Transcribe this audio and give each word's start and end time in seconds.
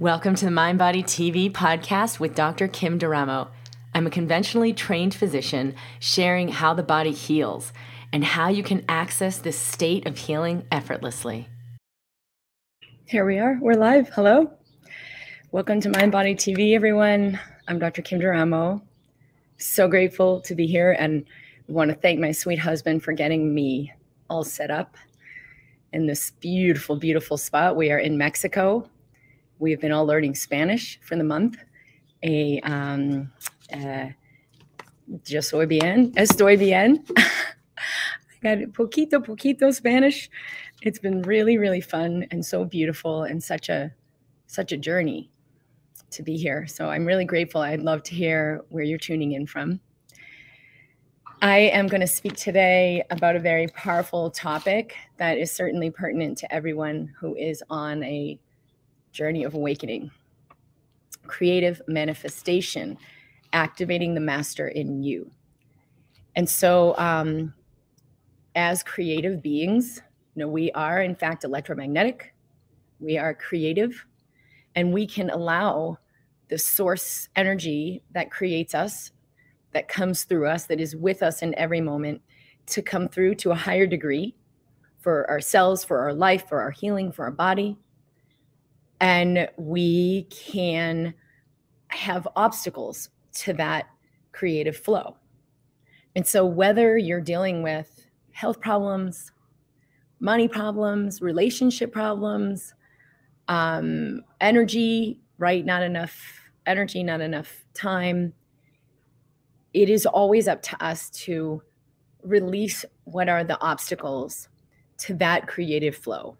Welcome 0.00 0.34
to 0.36 0.46
the 0.46 0.50
Mind 0.50 0.78
Body 0.78 1.02
TV 1.02 1.52
podcast 1.52 2.18
with 2.18 2.34
Dr. 2.34 2.66
Kim 2.66 2.98
D'Eramo. 2.98 3.48
I'm 3.94 4.06
a 4.06 4.10
conventionally 4.10 4.72
trained 4.72 5.14
physician 5.14 5.76
sharing 6.00 6.48
how 6.48 6.74
the 6.74 6.82
body 6.82 7.12
heals 7.12 7.72
and 8.12 8.24
how 8.24 8.48
you 8.48 8.64
can 8.64 8.84
access 8.88 9.38
this 9.38 9.58
state 9.58 10.06
of 10.06 10.16
healing 10.16 10.66
effortlessly. 10.72 11.46
Here 13.04 13.24
we 13.24 13.38
are. 13.38 13.58
We're 13.60 13.74
live. 13.74 14.08
Hello. 14.08 14.50
Welcome 15.52 15.80
to 15.82 15.90
Mind 15.90 16.10
Body 16.10 16.34
TV, 16.34 16.74
everyone. 16.74 17.38
I'm 17.68 17.78
Dr. 17.78 18.02
Kim 18.02 18.18
D'Eramo. 18.18 18.82
So 19.58 19.86
grateful 19.88 20.40
to 20.40 20.54
be 20.54 20.66
here 20.66 20.92
and 20.92 21.24
want 21.68 21.90
to 21.90 21.94
thank 21.94 22.18
my 22.18 22.32
sweet 22.32 22.58
husband 22.58 23.04
for 23.04 23.12
getting 23.12 23.54
me 23.54 23.92
all 24.28 24.42
set 24.42 24.70
up 24.70 24.96
in 25.92 26.06
this 26.06 26.32
beautiful, 26.40 26.96
beautiful 26.96 27.36
spot. 27.36 27.76
We 27.76 27.92
are 27.92 27.98
in 27.98 28.16
Mexico 28.16 28.88
we 29.62 29.70
have 29.70 29.80
been 29.80 29.92
all 29.92 30.04
learning 30.04 30.34
Spanish 30.34 30.98
for 31.02 31.16
the 31.16 31.22
month. 31.22 31.56
A 32.24 32.60
um, 32.62 33.30
uh, 33.72 34.08
yo 35.26 35.40
soy 35.40 35.66
bien, 35.66 36.12
estoy 36.16 36.58
bien. 36.58 37.04
I 37.16 37.22
got 38.42 38.58
poquito, 38.72 39.24
poquito 39.24 39.72
Spanish. 39.72 40.28
It's 40.82 40.98
been 40.98 41.22
really, 41.22 41.58
really 41.58 41.80
fun 41.80 42.26
and 42.32 42.44
so 42.44 42.64
beautiful 42.64 43.22
and 43.22 43.42
such 43.42 43.68
a 43.68 43.92
such 44.48 44.72
a 44.72 44.76
journey 44.76 45.30
to 46.10 46.24
be 46.24 46.36
here. 46.36 46.66
So 46.66 46.90
I'm 46.90 47.06
really 47.06 47.24
grateful. 47.24 47.60
I'd 47.60 47.82
love 47.82 48.02
to 48.04 48.14
hear 48.16 48.62
where 48.70 48.82
you're 48.82 48.98
tuning 48.98 49.32
in 49.32 49.46
from. 49.46 49.80
I 51.40 51.58
am 51.58 51.86
going 51.86 52.00
to 52.00 52.06
speak 52.08 52.36
today 52.36 53.04
about 53.10 53.36
a 53.36 53.40
very 53.40 53.68
powerful 53.68 54.30
topic 54.30 54.96
that 55.18 55.38
is 55.38 55.52
certainly 55.52 55.90
pertinent 55.90 56.38
to 56.38 56.52
everyone 56.52 57.12
who 57.18 57.36
is 57.36 57.62
on 57.70 58.02
a 58.02 58.38
journey 59.12 59.44
of 59.44 59.54
awakening, 59.54 60.10
creative 61.26 61.80
manifestation, 61.86 62.98
activating 63.52 64.14
the 64.14 64.20
master 64.20 64.68
in 64.68 65.02
you. 65.02 65.30
And 66.34 66.48
so, 66.48 66.96
um, 66.98 67.54
as 68.54 68.82
creative 68.82 69.42
beings, 69.42 70.02
you 70.34 70.40
know, 70.40 70.48
we 70.48 70.70
are 70.72 71.02
in 71.02 71.14
fact 71.14 71.44
electromagnetic, 71.44 72.34
we 73.00 73.18
are 73.18 73.34
creative, 73.34 74.06
and 74.74 74.92
we 74.92 75.06
can 75.06 75.30
allow 75.30 75.98
the 76.48 76.58
source 76.58 77.28
energy 77.36 78.02
that 78.12 78.30
creates 78.30 78.74
us, 78.74 79.12
that 79.72 79.88
comes 79.88 80.24
through 80.24 80.48
us, 80.48 80.66
that 80.66 80.80
is 80.80 80.96
with 80.96 81.22
us 81.22 81.42
in 81.42 81.54
every 81.56 81.80
moment, 81.80 82.20
to 82.66 82.82
come 82.82 83.08
through 83.08 83.34
to 83.34 83.50
a 83.50 83.54
higher 83.54 83.86
degree 83.86 84.34
for 85.00 85.28
ourselves, 85.28 85.82
for 85.82 85.98
our 86.00 86.14
life, 86.14 86.48
for 86.48 86.60
our 86.60 86.70
healing, 86.70 87.10
for 87.10 87.24
our 87.24 87.30
body, 87.30 87.76
and 89.02 89.48
we 89.56 90.22
can 90.30 91.12
have 91.88 92.26
obstacles 92.36 93.10
to 93.32 93.52
that 93.52 93.86
creative 94.30 94.76
flow. 94.76 95.16
And 96.14 96.26
so, 96.26 96.46
whether 96.46 96.96
you're 96.96 97.20
dealing 97.20 97.62
with 97.62 98.06
health 98.30 98.60
problems, 98.60 99.32
money 100.20 100.46
problems, 100.46 101.20
relationship 101.20 101.92
problems, 101.92 102.74
um, 103.48 104.22
energy, 104.40 105.20
right? 105.36 105.64
Not 105.66 105.82
enough 105.82 106.16
energy, 106.64 107.02
not 107.02 107.20
enough 107.20 107.64
time. 107.74 108.32
It 109.74 109.90
is 109.90 110.06
always 110.06 110.46
up 110.46 110.62
to 110.62 110.84
us 110.84 111.10
to 111.10 111.60
release 112.22 112.84
what 113.04 113.28
are 113.28 113.42
the 113.42 113.60
obstacles 113.60 114.48
to 114.98 115.14
that 115.14 115.48
creative 115.48 115.96
flow 115.96 116.36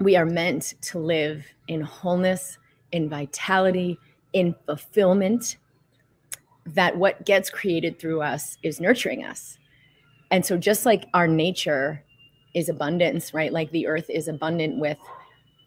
we 0.00 0.16
are 0.16 0.26
meant 0.26 0.74
to 0.82 0.98
live 0.98 1.44
in 1.68 1.80
wholeness, 1.80 2.58
in 2.92 3.08
vitality, 3.08 3.98
in 4.32 4.54
fulfillment. 4.66 5.56
That 6.66 6.96
what 6.96 7.26
gets 7.26 7.50
created 7.50 7.98
through 7.98 8.22
us 8.22 8.56
is 8.62 8.80
nurturing 8.80 9.24
us. 9.24 9.58
And 10.30 10.44
so, 10.44 10.56
just 10.56 10.86
like 10.86 11.06
our 11.14 11.28
nature 11.28 12.02
is 12.54 12.68
abundance, 12.68 13.34
right? 13.34 13.52
Like 13.52 13.70
the 13.70 13.86
earth 13.86 14.08
is 14.08 14.28
abundant 14.28 14.78
with 14.78 14.98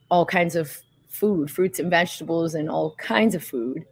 all 0.09 0.25
kinds 0.25 0.55
of 0.55 0.81
food, 1.07 1.51
fruits 1.51 1.79
and 1.79 1.89
vegetables, 1.89 2.55
and 2.55 2.69
all 2.69 2.95
kinds 2.95 3.35
of 3.35 3.43
food, 3.43 3.85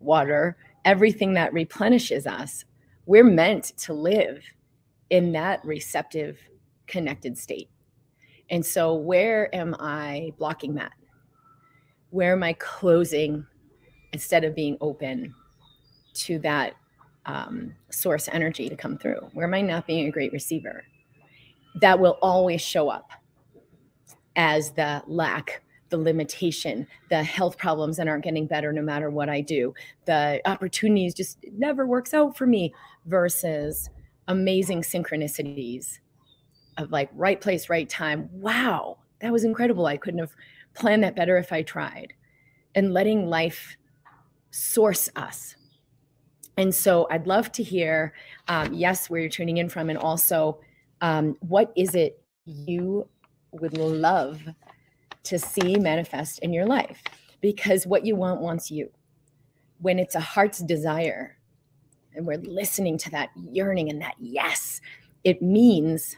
water, 0.00 0.56
everything 0.84 1.34
that 1.34 1.52
replenishes 1.52 2.26
us. 2.26 2.64
We're 3.06 3.24
meant 3.24 3.72
to 3.78 3.92
live 3.92 4.42
in 5.10 5.32
that 5.32 5.64
receptive, 5.64 6.38
connected 6.86 7.36
state. 7.36 7.68
And 8.54 8.64
so, 8.64 8.94
where 8.94 9.52
am 9.52 9.74
I 9.80 10.32
blocking 10.38 10.74
that? 10.74 10.92
Where 12.10 12.34
am 12.34 12.44
I 12.44 12.52
closing 12.52 13.44
instead 14.12 14.44
of 14.44 14.54
being 14.54 14.78
open 14.80 15.34
to 16.14 16.38
that 16.38 16.74
um, 17.26 17.74
source 17.90 18.28
energy 18.28 18.68
to 18.68 18.76
come 18.76 18.96
through? 18.96 19.28
Where 19.32 19.44
am 19.44 19.54
I 19.54 19.60
not 19.60 19.88
being 19.88 20.06
a 20.06 20.12
great 20.12 20.32
receiver? 20.32 20.84
That 21.80 21.98
will 21.98 22.16
always 22.22 22.60
show 22.60 22.90
up 22.90 23.10
as 24.36 24.70
the 24.70 25.02
lack, 25.08 25.64
the 25.88 25.98
limitation, 25.98 26.86
the 27.10 27.24
health 27.24 27.58
problems 27.58 27.96
that 27.96 28.06
aren't 28.06 28.22
getting 28.22 28.46
better 28.46 28.72
no 28.72 28.82
matter 28.82 29.10
what 29.10 29.28
I 29.28 29.40
do, 29.40 29.74
the 30.04 30.40
opportunities 30.44 31.12
just 31.12 31.38
never 31.58 31.88
works 31.88 32.14
out 32.14 32.36
for 32.36 32.46
me 32.46 32.72
versus 33.04 33.90
amazing 34.28 34.82
synchronicities 34.82 35.98
of 36.76 36.90
like 36.90 37.10
right 37.14 37.40
place, 37.40 37.68
right 37.68 37.88
time. 37.88 38.28
Wow, 38.32 38.98
that 39.20 39.32
was 39.32 39.44
incredible. 39.44 39.86
I 39.86 39.96
couldn't 39.96 40.20
have 40.20 40.34
planned 40.74 41.04
that 41.04 41.16
better 41.16 41.36
if 41.36 41.52
I 41.52 41.62
tried. 41.62 42.14
And 42.74 42.92
letting 42.92 43.26
life 43.26 43.76
source 44.50 45.08
us. 45.14 45.54
And 46.56 46.74
so 46.74 47.06
I'd 47.10 47.26
love 47.26 47.50
to 47.52 47.62
hear, 47.62 48.14
um, 48.48 48.72
yes, 48.72 49.08
where 49.08 49.20
you're 49.20 49.30
tuning 49.30 49.58
in 49.58 49.68
from, 49.68 49.90
and 49.90 49.98
also 49.98 50.60
um, 51.00 51.36
what 51.40 51.72
is 51.76 51.94
it 51.94 52.22
you 52.44 53.08
would 53.52 53.76
love 53.76 54.42
to 55.24 55.38
see 55.38 55.76
manifest 55.76 56.38
in 56.40 56.52
your 56.52 56.66
life? 56.66 57.02
Because 57.40 57.86
what 57.86 58.04
you 58.06 58.16
want 58.16 58.40
wants 58.40 58.70
you. 58.70 58.90
When 59.80 59.98
it's 59.98 60.14
a 60.14 60.20
heart's 60.20 60.60
desire, 60.60 61.36
and 62.14 62.26
we're 62.26 62.38
listening 62.38 62.96
to 62.98 63.10
that 63.10 63.30
yearning 63.36 63.90
and 63.90 64.00
that 64.00 64.14
yes, 64.20 64.80
it 65.24 65.42
means 65.42 66.16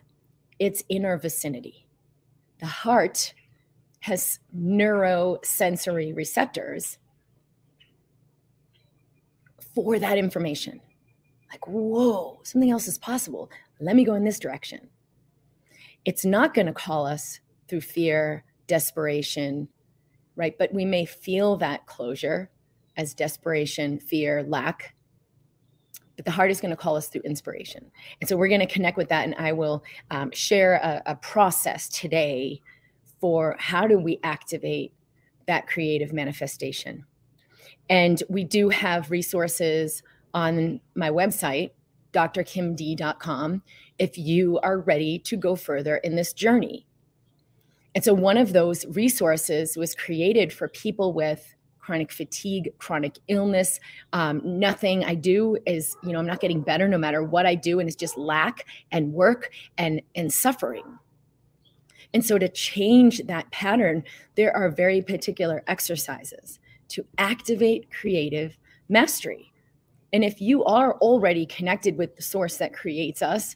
it's 0.59 0.83
inner 0.89 1.19
vicinity. 1.19 1.87
The 2.61 2.67
heart 2.67 3.35
has 4.01 4.39
neurosensory 4.57 6.17
receptors 6.17 6.99
for 9.75 9.99
that 9.99 10.19
information. 10.19 10.81
Like, 11.51 11.67
whoa, 11.69 12.41
something 12.45 12.71
else 12.71 12.89
is 12.89 12.99
possible. 12.99 13.51
Let 13.81 13.97
me 13.97 14.05
go 14.05 14.15
in 14.15 14.25
this 14.25 14.39
direction. 14.39 14.89
It's 16.05 16.25
not 16.25 16.55
going 16.55 16.67
to 16.67 16.73
call 16.73 17.07
us 17.07 17.41
through 17.69 17.83
fear, 17.83 18.45
desperation, 18.67 19.69
right? 20.35 20.57
But 20.59 20.73
we 20.73 20.85
may 20.85 21.05
feel 21.05 21.57
that 21.57 21.87
closure 21.87 22.51
as 22.97 23.13
desperation, 23.13 23.99
fear, 23.99 24.43
lack 24.43 24.95
but 26.17 26.25
the 26.25 26.31
heart 26.31 26.51
is 26.51 26.61
going 26.61 26.71
to 26.71 26.77
call 26.77 26.97
us 26.97 27.09
through 27.09 27.23
inspiration. 27.23 27.91
And 28.21 28.29
so 28.29 28.37
we're 28.37 28.49
going 28.49 28.61
to 28.61 28.67
connect 28.67 28.97
with 28.97 29.09
that. 29.11 29.25
And 29.25 29.35
I 29.37 29.53
will 29.53 29.85
um, 30.11 30.31
share 30.33 30.75
a, 30.75 31.03
a 31.13 31.15
process 31.17 31.89
today 31.89 32.61
for 33.21 33.57
how 33.59 33.87
do 33.87 33.99
we 33.99 34.19
activate 34.23 34.93
that 35.47 35.67
creative 35.67 36.13
manifestation. 36.13 37.05
And 37.89 38.23
we 38.29 38.45
do 38.45 38.69
have 38.71 39.11
resources 39.11 40.03
on 40.35 40.81
my 40.95 41.11
website, 41.11 41.71
drkimd.com, 42.13 43.63
if 43.99 44.19
you 44.19 44.59
are 44.63 44.81
ready 44.81 45.19
to 45.21 45.37
go 45.37 45.57
further 45.57 45.97
in 45.99 46.17
this 46.17 46.33
journey. 46.33 46.87
And 47.95 48.05
so 48.05 48.13
one 48.13 48.37
of 48.37 48.53
those 48.53 48.85
resources 48.87 49.77
was 49.77 49.95
created 49.95 50.53
for 50.53 50.69
people 50.69 51.13
with 51.15 51.55
chronic 51.87 52.11
fatigue, 52.11 52.73
chronic 52.79 53.17
illness. 53.29 53.79
Um, 54.13 54.43
nothing 54.45 55.05
I 55.05 55.15
do 55.15 55.57
is, 55.67 55.97
you 56.03 56.13
know, 56.13 56.19
I'm 56.19 56.27
not 56.27 56.41
getting 56.41 56.61
better 56.61 56.89
no 56.89 56.99
matter 56.99 57.23
what 57.23 57.47
I 57.47 57.55
do. 57.55 57.79
And 57.79 57.89
it's 57.89 57.95
just 57.95 58.19
lack 58.19 58.67
and 58.91 59.13
work 59.13 59.51
and, 59.79 60.03
and 60.17 60.33
suffering. 60.33 60.99
And 62.13 62.25
so 62.25 62.39
to 62.39 62.49
change 62.49 63.23
that 63.27 63.49
pattern, 63.53 64.03
there 64.35 64.55
are 64.57 64.69
very 64.69 65.01
particular 65.01 65.63
exercises 65.69 66.59
to 66.89 67.07
activate 67.19 67.89
creative 67.93 68.59
mastery. 68.89 69.53
And 70.13 70.25
if 70.25 70.41
you 70.41 70.65
are 70.65 70.95
already 70.95 71.47
connected 71.47 71.97
with 71.97 72.17
the 72.17 72.23
source 72.23 72.57
that 72.57 72.73
creates 72.73 73.23
us, 73.23 73.55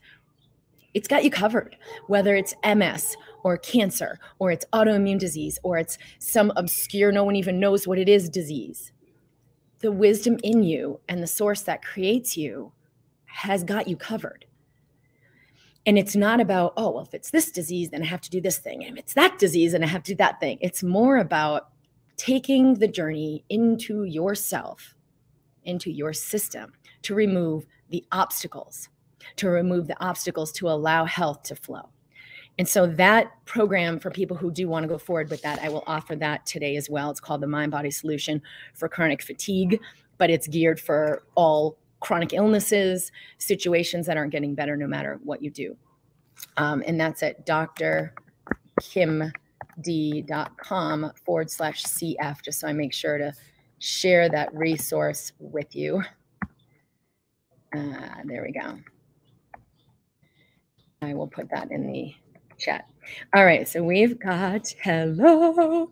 it's 0.94 1.08
got 1.08 1.24
you 1.24 1.30
covered, 1.30 1.76
whether 2.06 2.36
it's 2.36 2.54
MS 2.64 3.16
or 3.44 3.56
cancer 3.56 4.18
or 4.38 4.50
it's 4.50 4.64
autoimmune 4.72 5.18
disease 5.18 5.58
or 5.62 5.78
it's 5.78 5.98
some 6.18 6.52
obscure, 6.56 7.12
no 7.12 7.24
one 7.24 7.36
even 7.36 7.60
knows 7.60 7.86
what 7.86 7.98
it 7.98 8.08
is 8.08 8.28
disease. 8.28 8.92
The 9.80 9.92
wisdom 9.92 10.38
in 10.42 10.62
you 10.62 11.00
and 11.08 11.22
the 11.22 11.26
source 11.26 11.62
that 11.62 11.82
creates 11.82 12.36
you 12.36 12.72
has 13.24 13.64
got 13.64 13.88
you 13.88 13.96
covered. 13.96 14.44
And 15.86 15.98
it's 15.98 16.14
not 16.14 16.40
about, 16.40 16.74
oh, 16.76 16.90
well, 16.90 17.04
if 17.04 17.14
it's 17.14 17.30
this 17.30 17.50
disease, 17.50 17.90
then 17.90 18.02
I 18.02 18.06
have 18.06 18.20
to 18.22 18.30
do 18.30 18.40
this 18.40 18.58
thing. 18.58 18.84
And 18.84 18.98
if 18.98 19.04
it's 19.04 19.14
that 19.14 19.38
disease, 19.38 19.72
then 19.72 19.82
I 19.82 19.86
have 19.86 20.02
to 20.04 20.12
do 20.12 20.16
that 20.16 20.38
thing. 20.38 20.58
It's 20.60 20.82
more 20.82 21.16
about 21.16 21.68
taking 22.16 22.74
the 22.74 22.88
journey 22.88 23.44
into 23.48 24.04
yourself, 24.04 24.94
into 25.64 25.90
your 25.90 26.12
system 26.12 26.72
to 27.02 27.14
remove 27.14 27.64
the 27.88 28.04
obstacles, 28.12 28.90
to 29.36 29.48
remove 29.48 29.86
the 29.86 30.00
obstacles 30.04 30.52
to 30.52 30.68
allow 30.68 31.06
health 31.06 31.44
to 31.44 31.56
flow. 31.56 31.88
And 32.60 32.68
so 32.68 32.86
that 32.86 33.32
program 33.46 33.98
for 33.98 34.10
people 34.10 34.36
who 34.36 34.52
do 34.52 34.68
want 34.68 34.84
to 34.84 34.86
go 34.86 34.98
forward 34.98 35.30
with 35.30 35.40
that, 35.40 35.62
I 35.62 35.70
will 35.70 35.82
offer 35.86 36.14
that 36.16 36.44
today 36.44 36.76
as 36.76 36.90
well. 36.90 37.10
It's 37.10 37.18
called 37.18 37.40
the 37.40 37.46
Mind 37.46 37.72
Body 37.72 37.90
Solution 37.90 38.42
for 38.74 38.86
Chronic 38.86 39.22
Fatigue, 39.22 39.80
but 40.18 40.28
it's 40.28 40.46
geared 40.46 40.78
for 40.78 41.22
all 41.36 41.78
chronic 42.00 42.34
illnesses, 42.34 43.12
situations 43.38 44.04
that 44.04 44.18
aren't 44.18 44.32
getting 44.32 44.54
better 44.54 44.76
no 44.76 44.86
matter 44.86 45.18
what 45.24 45.42
you 45.42 45.48
do. 45.48 45.74
Um, 46.58 46.84
and 46.86 47.00
that's 47.00 47.22
at 47.22 47.46
drkimd.com 47.46 48.12
forward 51.24 51.50
slash 51.50 51.82
CF, 51.84 52.42
just 52.42 52.60
so 52.60 52.68
I 52.68 52.74
make 52.74 52.92
sure 52.92 53.16
to 53.16 53.32
share 53.78 54.28
that 54.28 54.54
resource 54.54 55.32
with 55.38 55.74
you. 55.74 56.02
Uh, 57.74 58.16
there 58.26 58.42
we 58.42 58.52
go. 58.52 58.76
I 61.00 61.14
will 61.14 61.28
put 61.28 61.48
that 61.48 61.70
in 61.70 61.86
the 61.86 62.12
chat. 62.60 62.88
All 63.34 63.44
right, 63.44 63.66
so 63.66 63.82
we've 63.82 64.20
got 64.20 64.72
hello, 64.82 65.90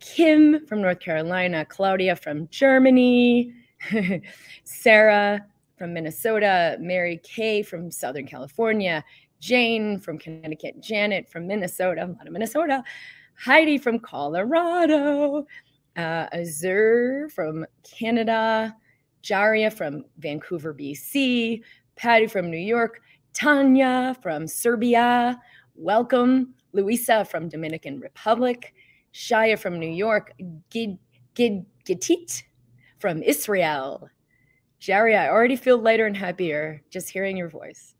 Kim 0.00 0.66
from 0.66 0.82
North 0.82 1.00
Carolina, 1.00 1.64
Claudia 1.64 2.16
from 2.16 2.48
Germany, 2.48 3.52
Sarah 4.64 5.46
from 5.76 5.92
Minnesota, 5.92 6.76
Mary 6.80 7.20
Kay 7.22 7.62
from 7.62 7.90
Southern 7.90 8.26
California, 8.26 9.04
Jane 9.38 10.00
from 10.00 10.18
Connecticut, 10.18 10.80
Janet 10.80 11.28
from 11.30 11.46
Minnesota, 11.46 12.04
a 12.04 12.06
lot 12.06 12.26
of 12.26 12.32
Minnesota, 12.32 12.82
Heidi 13.36 13.78
from 13.78 14.00
Colorado, 14.00 15.46
uh, 15.96 16.26
Azur 16.34 17.30
from 17.30 17.64
Canada, 17.84 18.74
Jaria 19.22 19.72
from 19.72 20.04
Vancouver, 20.18 20.74
BC, 20.74 21.62
Patty 21.94 22.26
from 22.26 22.50
New 22.50 22.56
York, 22.56 23.02
Tanya 23.32 24.16
from 24.22 24.48
Serbia, 24.48 25.40
welcome, 25.78 26.54
Luisa 26.72 27.24
from 27.24 27.48
Dominican 27.48 28.00
Republic, 28.00 28.74
Shaya 29.14 29.58
from 29.58 29.78
New 29.78 29.90
York, 29.90 30.32
Gid 30.70 30.98
Gid 31.34 31.64
Gitit 31.86 32.42
from 32.98 33.22
Israel. 33.22 34.10
Jerry, 34.80 35.16
I 35.16 35.28
already 35.28 35.56
feel 35.56 35.78
lighter 35.78 36.06
and 36.06 36.16
happier 36.16 36.82
just 36.90 37.08
hearing 37.08 37.36
your 37.36 37.48
voice. 37.48 37.94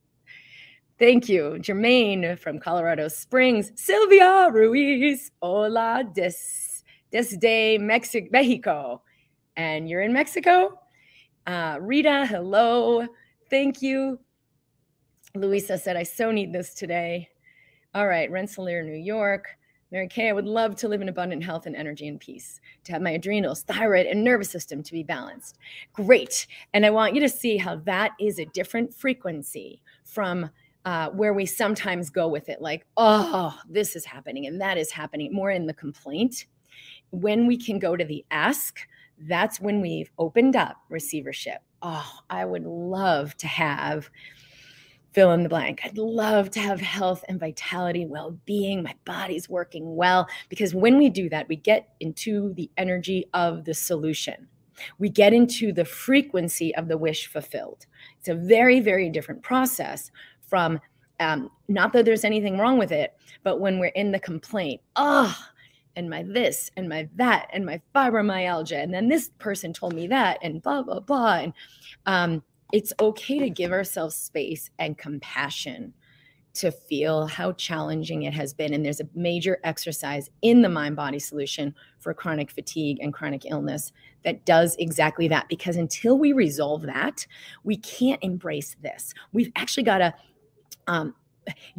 Thank 0.98 1.28
you. 1.28 1.58
Jermaine 1.60 2.36
from 2.38 2.58
Colorado 2.58 3.06
Springs. 3.06 3.70
Sylvia 3.76 4.50
Ruiz. 4.52 5.30
Hola 5.40 6.02
des, 6.12 6.34
desde 7.12 7.78
Mexico, 7.80 8.28
Mexico. 8.32 9.02
And 9.56 9.88
you're 9.88 10.02
in 10.02 10.12
Mexico? 10.12 10.80
Uh, 11.46 11.78
Rita, 11.80 12.26
hello. 12.26 13.06
Thank 13.50 13.82
you. 13.82 14.18
Luisa 15.34 15.78
said, 15.78 15.96
I 15.96 16.02
so 16.02 16.32
need 16.32 16.52
this 16.52 16.74
today. 16.74 17.28
All 17.94 18.06
right. 18.06 18.30
Rensselaer, 18.30 18.82
New 18.82 18.96
York. 18.96 19.48
Mary 19.90 20.06
Kay, 20.06 20.28
I 20.28 20.32
would 20.32 20.44
love 20.44 20.76
to 20.76 20.88
live 20.88 21.00
in 21.00 21.08
abundant 21.08 21.42
health 21.42 21.64
and 21.64 21.74
energy 21.74 22.06
and 22.08 22.20
peace, 22.20 22.60
to 22.84 22.92
have 22.92 23.00
my 23.00 23.12
adrenals, 23.12 23.62
thyroid, 23.62 24.04
and 24.04 24.22
nervous 24.22 24.50
system 24.50 24.82
to 24.82 24.92
be 24.92 25.02
balanced. 25.02 25.58
Great. 25.94 26.46
And 26.74 26.84
I 26.84 26.90
want 26.90 27.14
you 27.14 27.22
to 27.22 27.28
see 27.28 27.56
how 27.56 27.76
that 27.76 28.12
is 28.20 28.38
a 28.38 28.44
different 28.44 28.92
frequency 28.94 29.80
from 30.04 30.50
uh, 30.84 31.08
where 31.10 31.32
we 31.32 31.46
sometimes 31.46 32.10
go 32.10 32.28
with 32.28 32.50
it, 32.50 32.60
like, 32.60 32.84
oh, 32.98 33.58
this 33.66 33.96
is 33.96 34.04
happening 34.04 34.46
and 34.46 34.60
that 34.60 34.76
is 34.76 34.90
happening, 34.90 35.32
more 35.32 35.50
in 35.50 35.66
the 35.66 35.74
complaint. 35.74 36.44
When 37.10 37.46
we 37.46 37.56
can 37.56 37.78
go 37.78 37.96
to 37.96 38.04
the 38.04 38.24
ask, 38.30 38.80
that's 39.20 39.58
when 39.58 39.80
we've 39.80 40.10
opened 40.18 40.54
up 40.54 40.76
receivership. 40.90 41.62
Oh, 41.80 42.10
I 42.28 42.44
would 42.44 42.64
love 42.64 43.34
to 43.38 43.46
have 43.46 44.10
fill 45.12 45.32
in 45.32 45.42
the 45.42 45.48
blank. 45.48 45.80
I'd 45.84 45.98
love 45.98 46.50
to 46.52 46.60
have 46.60 46.80
health 46.80 47.24
and 47.28 47.40
vitality, 47.40 48.06
well 48.06 48.38
being, 48.44 48.82
my 48.82 48.94
body's 49.04 49.48
working 49.48 49.96
well. 49.96 50.28
Because 50.48 50.74
when 50.74 50.98
we 50.98 51.08
do 51.08 51.28
that, 51.30 51.48
we 51.48 51.56
get 51.56 51.94
into 52.00 52.52
the 52.54 52.70
energy 52.76 53.26
of 53.34 53.64
the 53.64 53.74
solution. 53.74 54.48
We 54.98 55.08
get 55.08 55.32
into 55.32 55.72
the 55.72 55.84
frequency 55.84 56.74
of 56.76 56.88
the 56.88 56.98
wish 56.98 57.26
fulfilled. 57.26 57.86
It's 58.20 58.28
a 58.28 58.34
very, 58.34 58.80
very 58.80 59.10
different 59.10 59.42
process 59.42 60.10
from 60.46 60.80
um, 61.20 61.50
not 61.68 61.92
that 61.92 62.04
there's 62.04 62.24
anything 62.24 62.58
wrong 62.58 62.78
with 62.78 62.92
it, 62.92 63.14
but 63.42 63.60
when 63.60 63.78
we're 63.78 63.86
in 63.86 64.12
the 64.12 64.20
complaint, 64.20 64.80
oh, 64.96 65.36
and 65.96 66.08
my 66.08 66.22
this 66.22 66.70
and 66.76 66.88
my 66.88 67.08
that 67.16 67.48
and 67.52 67.66
my 67.66 67.80
fibromyalgia, 67.92 68.80
and 68.80 68.94
then 68.94 69.08
this 69.08 69.30
person 69.40 69.72
told 69.72 69.94
me 69.94 70.06
that, 70.06 70.38
and 70.42 70.62
blah 70.62 70.82
blah 70.82 71.00
blah, 71.00 71.34
and 71.38 71.52
um, 72.06 72.42
it's 72.72 72.92
okay 73.00 73.38
to 73.38 73.50
give 73.50 73.72
ourselves 73.72 74.14
space 74.14 74.70
and 74.78 74.98
compassion 74.98 75.94
to 76.54 76.72
feel 76.72 77.26
how 77.26 77.52
challenging 77.52 78.24
it 78.24 78.34
has 78.34 78.52
been. 78.52 78.74
And 78.74 78.84
there's 78.84 79.00
a 79.00 79.08
major 79.14 79.60
exercise 79.62 80.28
in 80.42 80.62
the 80.62 80.68
mind 80.68 80.96
body 80.96 81.18
solution 81.18 81.74
for 81.98 82.12
chronic 82.12 82.50
fatigue 82.50 82.98
and 83.00 83.14
chronic 83.14 83.44
illness 83.46 83.92
that 84.24 84.44
does 84.44 84.74
exactly 84.76 85.28
that. 85.28 85.48
Because 85.48 85.76
until 85.76 86.18
we 86.18 86.32
resolve 86.32 86.82
that, 86.82 87.26
we 87.62 87.76
can't 87.76 88.22
embrace 88.24 88.76
this. 88.82 89.14
We've 89.32 89.52
actually 89.54 89.84
got 89.84 89.98
to 89.98 90.14
um, 90.88 91.14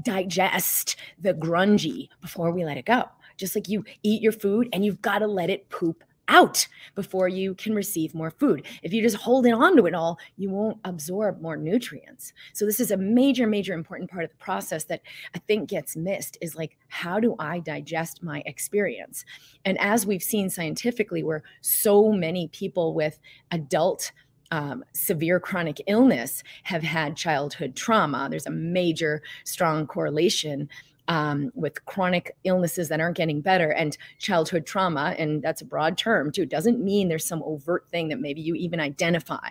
digest 0.02 0.96
the 1.20 1.34
grungy 1.34 2.08
before 2.22 2.52
we 2.52 2.64
let 2.64 2.78
it 2.78 2.86
go. 2.86 3.04
Just 3.38 3.56
like 3.56 3.68
you 3.68 3.84
eat 4.04 4.22
your 4.22 4.32
food 4.32 4.70
and 4.72 4.86
you've 4.86 5.02
got 5.02 5.20
to 5.20 5.28
let 5.28 5.50
it 5.50 5.70
poop 5.70 6.04
out 6.30 6.68
before 6.96 7.28
you 7.28 7.56
can 7.56 7.74
receive 7.76 8.16
more 8.16 8.32
food. 8.32 8.66
If 8.84 8.94
you're 8.94 9.04
just 9.04 9.18
hold 9.18 9.46
it 9.46 9.54
on 9.54 9.76
to 9.76 9.86
it 9.86 9.94
all, 9.94 10.20
you 10.38 10.50
won't 10.50 10.78
absorb 10.86 11.42
more 11.42 11.58
nutrients. 11.58 12.32
So 12.54 12.66
this 12.66 12.80
is 12.80 12.92
a 12.92 12.98
major, 12.98 13.48
major 13.48 13.74
important 13.74 14.10
part 14.10 14.24
of 14.24 14.30
the 14.30 14.38
process 14.38 14.86
that 14.86 15.02
I 15.36 15.40
think 15.40 15.70
gets 15.70 15.96
missed 15.96 16.38
is 16.42 16.56
like, 16.56 16.78
how 16.88 17.20
do 17.20 17.36
I 17.40 17.60
digest 17.60 18.24
my 18.24 18.44
experience? 18.46 19.26
And 19.66 19.78
as 19.82 20.06
we've 20.06 20.24
seen 20.24 20.50
scientifically, 20.50 21.24
where 21.24 21.44
so 21.62 22.12
many 22.12 22.48
people 22.50 22.94
with 22.94 23.20
adult 23.52 24.12
um, 24.52 24.84
severe 24.94 25.40
chronic 25.40 25.82
illness 25.88 26.44
have 26.64 26.82
had 26.82 27.16
childhood 27.16 27.76
trauma. 27.76 28.28
There's 28.30 28.48
a 28.48 28.52
major, 28.52 29.22
strong 29.44 29.86
correlation 29.86 30.70
um, 31.10 31.52
with 31.56 31.84
chronic 31.86 32.38
illnesses 32.46 32.88
that 32.88 33.02
aren't 33.02 33.18
getting 33.18 33.42
better 33.42 33.72
and 33.72 33.98
childhood 34.20 34.66
trauma, 34.66 35.16
and 35.18 35.42
that's 35.42 35.62
a 35.62 35.66
broad 35.66 35.98
term 35.98 36.32
too. 36.32 36.46
Doesn't 36.46 36.82
mean 36.82 37.10
there's 37.10 37.26
some 37.26 37.44
overt 37.44 37.90
thing 37.90 38.08
that 38.10 38.22
maybe 38.22 38.42
you 38.42 38.56
even 38.56 38.80
identify. 38.80 39.50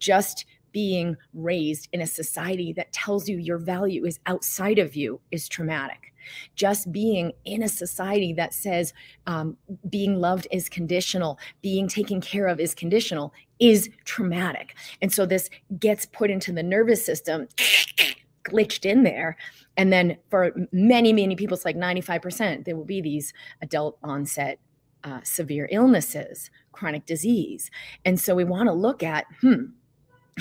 Just 0.00 0.44
being 0.72 1.16
raised 1.32 1.88
in 1.92 2.00
a 2.00 2.06
society 2.06 2.72
that 2.72 2.92
tells 2.92 3.28
you 3.28 3.38
your 3.38 3.58
value 3.58 4.04
is 4.04 4.18
outside 4.26 4.78
of 4.78 4.94
you 4.94 5.20
is 5.30 5.48
traumatic. 5.48 6.12
Just 6.54 6.92
being 6.92 7.32
in 7.44 7.62
a 7.62 7.68
society 7.68 8.32
that 8.34 8.52
says 8.52 8.92
um, 9.26 9.56
being 9.88 10.16
loved 10.16 10.46
is 10.52 10.68
conditional, 10.68 11.38
being 11.62 11.88
taken 11.88 12.20
care 12.20 12.46
of 12.46 12.60
is 12.60 12.74
conditional 12.74 13.32
is 13.58 13.90
traumatic. 14.04 14.74
And 15.00 15.12
so 15.12 15.24
this 15.24 15.50
gets 15.78 16.06
put 16.06 16.30
into 16.30 16.52
the 16.52 16.62
nervous 16.62 17.04
system, 17.04 17.48
glitched 18.44 18.84
in 18.84 19.02
there, 19.02 19.36
and 19.76 19.92
then 19.92 20.18
for 20.28 20.52
many, 20.72 21.12
many 21.12 21.36
people, 21.36 21.54
it's 21.54 21.64
like 21.64 21.76
95%, 21.76 22.64
there 22.64 22.76
will 22.76 22.84
be 22.84 23.00
these 23.00 23.32
adult 23.62 23.98
onset 24.02 24.58
uh, 25.04 25.20
severe 25.22 25.68
illnesses, 25.72 26.50
chronic 26.72 27.06
disease. 27.06 27.70
And 28.04 28.20
so 28.20 28.34
we 28.34 28.44
want 28.44 28.68
to 28.68 28.72
look 28.72 29.02
at, 29.02 29.26
hmm, 29.40 29.66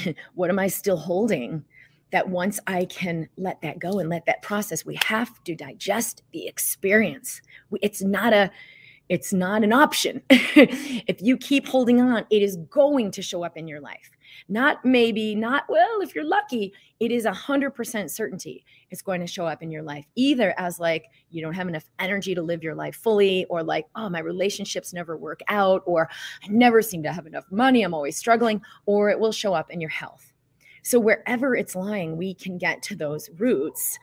what 0.36 0.50
am 0.50 0.60
I 0.60 0.68
still 0.68 0.98
holding? 0.98 1.64
That 2.12 2.30
once 2.30 2.60
I 2.66 2.86
can 2.86 3.30
let 3.38 3.62
that 3.62 3.78
go 3.78 4.00
and 4.00 4.10
let 4.10 4.26
that 4.26 4.42
process, 4.42 4.84
we 4.84 4.98
have 5.04 5.44
to 5.44 5.56
digest 5.56 6.24
the 6.34 6.48
experience. 6.48 7.40
It's 7.84 8.02
not 8.02 8.34
a, 8.34 8.50
it's 9.10 9.32
not 9.32 9.64
an 9.64 9.72
option. 9.72 10.24
if 10.30 11.22
you 11.22 11.38
keep 11.38 11.68
holding 11.68 12.02
on, 12.02 12.26
it 12.32 12.42
is 12.42 12.58
going 12.72 13.12
to 13.12 13.22
show 13.22 13.44
up 13.44 13.58
in 13.58 13.68
your 13.68 13.80
life. 13.80 14.10
Not 14.48 14.84
maybe, 14.86 15.36
not 15.36 15.64
well, 15.68 16.02
if 16.02 16.16
you're 16.16 16.24
lucky, 16.24 16.74
it 17.00 17.12
is 17.12 17.26
a 17.26 17.34
hundred 17.34 17.72
percent 17.72 18.12
certainty 18.12 18.66
it's 18.92 19.02
going 19.02 19.22
to 19.22 19.28
show 19.28 19.46
up 19.46 19.62
in 19.62 19.72
your 19.72 19.84
life, 19.84 20.06
either 20.16 20.54
as 20.58 20.80
like 20.80 21.06
you 21.30 21.42
don't 21.42 21.54
have 21.54 21.68
enough 21.68 21.86
energy 22.00 22.34
to 22.34 22.42
live 22.42 22.64
your 22.64 22.76
life 22.76 22.96
fully, 22.96 23.46
or 23.46 23.64
like, 23.64 23.86
oh, 23.96 24.10
my 24.10 24.20
relationships 24.20 24.94
never 24.94 25.16
work 25.18 25.42
out, 25.48 25.84
or 25.86 26.10
I 26.44 26.48
never 26.48 26.82
seem 26.82 27.04
to 27.04 27.14
have 27.14 27.28
enough 27.28 27.46
money, 27.52 27.84
I'm 27.84 27.94
always 27.94 28.18
struggling, 28.18 28.62
or 28.86 29.10
it 29.10 29.20
will 29.20 29.32
show 29.32 29.54
up 29.54 29.70
in 29.70 29.82
your 29.82 29.90
health. 29.90 30.34
So 30.82 31.00
wherever 31.00 31.56
it's 31.56 31.76
lying, 31.76 32.18
we 32.18 32.34
can 32.34 32.58
get 32.58 32.82
to 32.84 32.96
those 32.96 33.30
roots 33.38 34.00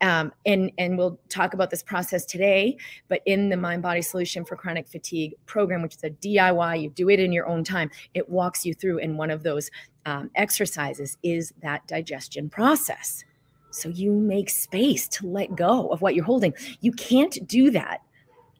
um, 0.00 0.32
and 0.46 0.70
and 0.78 0.96
we'll 0.96 1.18
talk 1.28 1.54
about 1.54 1.70
this 1.70 1.82
process 1.82 2.24
today. 2.24 2.76
But 3.08 3.22
in 3.26 3.48
the 3.48 3.56
Mind 3.56 3.82
Body 3.82 4.02
Solution 4.02 4.44
for 4.44 4.56
Chronic 4.56 4.88
Fatigue 4.88 5.34
program, 5.46 5.82
which 5.82 5.96
is 5.96 6.04
a 6.04 6.10
DIY, 6.10 6.82
you 6.82 6.90
do 6.90 7.10
it 7.10 7.20
in 7.20 7.32
your 7.32 7.46
own 7.46 7.64
time. 7.64 7.90
It 8.14 8.28
walks 8.28 8.64
you 8.64 8.74
through, 8.74 9.00
and 9.00 9.18
one 9.18 9.30
of 9.30 9.42
those 9.42 9.70
um, 10.06 10.30
exercises 10.34 11.18
is 11.22 11.52
that 11.62 11.86
digestion 11.86 12.48
process. 12.48 13.24
So 13.70 13.88
you 13.88 14.12
make 14.12 14.50
space 14.50 15.06
to 15.08 15.26
let 15.26 15.54
go 15.54 15.88
of 15.88 16.02
what 16.02 16.14
you're 16.14 16.24
holding. 16.24 16.54
You 16.80 16.92
can't 16.92 17.46
do 17.46 17.70
that 17.70 18.00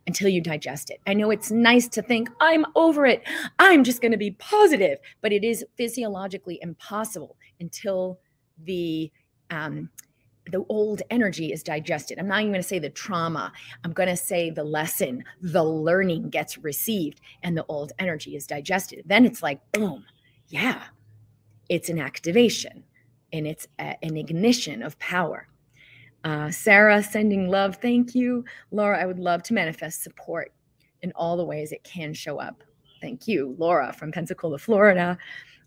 until 0.06 0.28
you 0.28 0.40
digest 0.40 0.90
it. 0.90 1.00
I 1.06 1.14
know 1.14 1.30
it's 1.30 1.50
nice 1.50 1.88
to 1.88 2.02
think, 2.02 2.30
I'm 2.40 2.64
over 2.74 3.06
it. 3.06 3.22
I'm 3.58 3.84
just 3.84 4.00
going 4.00 4.12
to 4.12 4.18
be 4.18 4.32
positive, 4.32 4.98
but 5.20 5.32
it 5.32 5.44
is 5.44 5.64
physiologically 5.76 6.58
impossible 6.62 7.36
until 7.60 8.18
the 8.64 9.10
um, 9.50 9.90
the 10.50 10.64
old 10.68 11.02
energy 11.10 11.52
is 11.52 11.62
digested. 11.62 12.18
I'm 12.18 12.28
not 12.28 12.40
even 12.40 12.52
going 12.52 12.62
to 12.62 12.68
say 12.68 12.78
the 12.78 12.90
trauma. 12.90 13.52
I'm 13.84 13.92
going 13.92 14.08
to 14.08 14.16
say 14.16 14.50
the 14.50 14.64
lesson, 14.64 15.24
the 15.40 15.64
learning 15.64 16.30
gets 16.30 16.58
received, 16.58 17.20
and 17.42 17.56
the 17.56 17.64
old 17.66 17.92
energy 17.98 18.36
is 18.36 18.46
digested. 18.46 19.02
Then 19.06 19.24
it's 19.24 19.42
like, 19.42 19.60
boom, 19.72 20.04
yeah, 20.48 20.84
it's 21.68 21.88
an 21.88 21.98
activation 21.98 22.84
and 23.32 23.46
it's 23.46 23.66
a, 23.78 23.96
an 24.02 24.16
ignition 24.16 24.82
of 24.82 24.98
power. 24.98 25.48
Uh, 26.24 26.50
Sarah 26.50 27.02
sending 27.02 27.48
love. 27.48 27.76
Thank 27.76 28.14
you. 28.14 28.44
Laura, 28.70 29.00
I 29.00 29.06
would 29.06 29.18
love 29.18 29.42
to 29.44 29.54
manifest 29.54 30.02
support 30.02 30.52
in 31.02 31.12
all 31.14 31.36
the 31.36 31.44
ways 31.44 31.72
it 31.72 31.82
can 31.84 32.12
show 32.12 32.38
up. 32.38 32.62
Thank 33.00 33.26
you. 33.26 33.54
Laura 33.58 33.92
from 33.92 34.12
Pensacola, 34.12 34.58
Florida. 34.58 35.16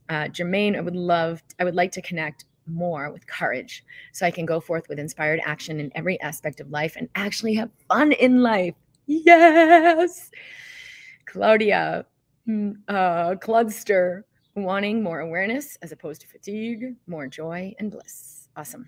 Uh, 0.10 0.26
Jermaine, 0.26 0.78
I 0.78 0.82
would 0.82 0.96
love, 0.96 1.42
I 1.60 1.64
would 1.64 1.76
like 1.76 1.92
to 1.94 2.02
connect 2.02 2.46
more 2.68 3.12
with 3.12 3.28
courage 3.28 3.84
so 4.12 4.26
I 4.26 4.32
can 4.32 4.46
go 4.46 4.60
forth 4.60 4.88
with 4.90 5.00
inspired 5.00 5.42
action 5.44 5.80
in 5.80 5.92
every 5.96 6.20
aspect 6.22 6.60
of 6.60 6.70
life 6.72 6.96
and 6.98 7.10
actually 7.16 7.54
have 7.56 7.70
fun 7.88 8.12
in 8.14 8.42
life. 8.42 8.76
Yes. 9.06 10.32
Claudia, 11.26 12.06
mm, 12.48 12.76
uh, 12.88 13.36
Cludster, 13.36 14.24
wanting 14.56 15.02
more 15.02 15.20
awareness 15.20 15.78
as 15.82 15.92
opposed 15.92 16.22
to 16.22 16.28
fatigue, 16.28 16.96
more 17.08 17.28
joy 17.28 17.74
and 17.80 17.92
bliss. 17.92 18.50
Awesome. 18.56 18.86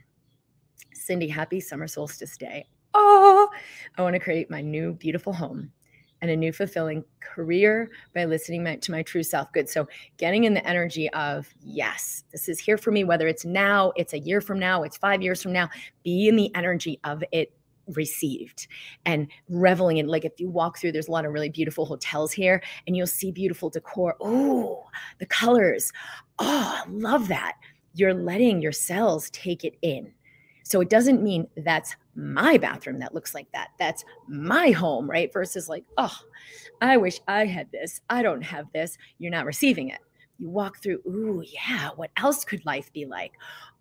Cindy, 0.94 1.28
happy 1.28 1.60
summer 1.60 1.88
solstice 1.88 2.38
day. 2.38 2.66
Oh, 2.94 3.50
I 3.98 4.02
want 4.02 4.14
to 4.14 4.20
create 4.20 4.50
my 4.50 4.62
new 4.62 4.94
beautiful 4.94 5.34
home 5.34 5.72
and 6.26 6.32
a 6.32 6.36
new 6.36 6.52
fulfilling 6.52 7.06
career 7.20 7.92
by 8.16 8.26
listening 8.26 8.80
to 8.80 8.92
my 8.92 9.04
true 9.04 9.22
self. 9.22 9.52
Good. 9.54 9.70
So, 9.70 9.88
getting 10.18 10.46
in 10.46 10.56
the 10.56 10.68
energy 10.68 11.08
of, 11.12 11.48
yes, 11.62 12.24
this 12.32 12.50
is 12.50 12.60
here 12.60 12.78
for 12.78 12.92
me, 12.92 13.04
whether 13.04 13.28
it's 13.28 13.46
now, 13.46 13.94
it's 13.96 14.14
a 14.14 14.20
year 14.20 14.42
from 14.42 14.58
now, 14.58 14.82
it's 14.82 14.98
five 14.98 15.22
years 15.22 15.44
from 15.44 15.54
now, 15.54 15.70
be 16.04 16.28
in 16.28 16.36
the 16.36 16.54
energy 16.56 17.00
of 17.04 17.24
it 17.32 17.54
received 17.94 18.66
and 19.06 19.28
reveling 19.48 19.98
in 19.98 20.08
like 20.08 20.26
if 20.26 20.40
you 20.40 20.50
walk 20.50 20.80
through 20.80 20.92
there's 20.92 21.08
a 21.08 21.12
lot 21.12 21.24
of 21.24 21.32
really 21.32 21.52
beautiful 21.52 21.86
hotels 21.86 22.32
here 22.32 22.60
and 22.88 22.98
you'll 22.98 23.06
see 23.06 23.32
beautiful 23.32 23.70
decor 23.70 24.16
oh 24.22 24.84
the 25.20 25.26
colors 25.28 25.94
oh 26.40 26.82
i 26.84 26.90
love 26.90 27.28
that 27.28 27.54
you're 27.94 28.16
letting 28.16 28.60
your 28.60 28.72
cells 28.72 29.30
take 29.30 29.64
it 29.64 29.78
in 29.84 30.12
so 30.64 30.82
it 30.82 30.90
doesn't 30.90 31.22
mean 31.22 31.48
that's 31.58 31.96
my 32.16 32.58
bathroom 32.58 33.00
that 33.00 33.14
looks 33.14 33.34
like 33.34 33.52
that. 33.54 33.70
That's 33.78 34.04
my 34.28 34.72
home, 34.72 35.10
right? 35.10 35.32
Versus 35.32 35.70
like, 35.70 35.86
oh, 35.98 36.18
I 36.82 36.98
wish 36.98 37.20
I 37.28 37.46
had 37.46 37.72
this. 37.72 38.02
I 38.10 38.22
don't 38.22 38.42
have 38.42 38.72
this. 38.74 38.98
You're 39.18 39.32
not 39.32 39.46
receiving 39.46 39.90
it. 39.90 40.00
You 40.38 40.50
walk 40.50 40.82
through, 40.82 41.00
ooh, 41.08 41.44
yeah, 41.46 41.90
what 41.96 42.12
else 42.18 42.44
could 42.44 42.66
life 42.66 42.92
be 42.92 43.06
like? 43.06 43.34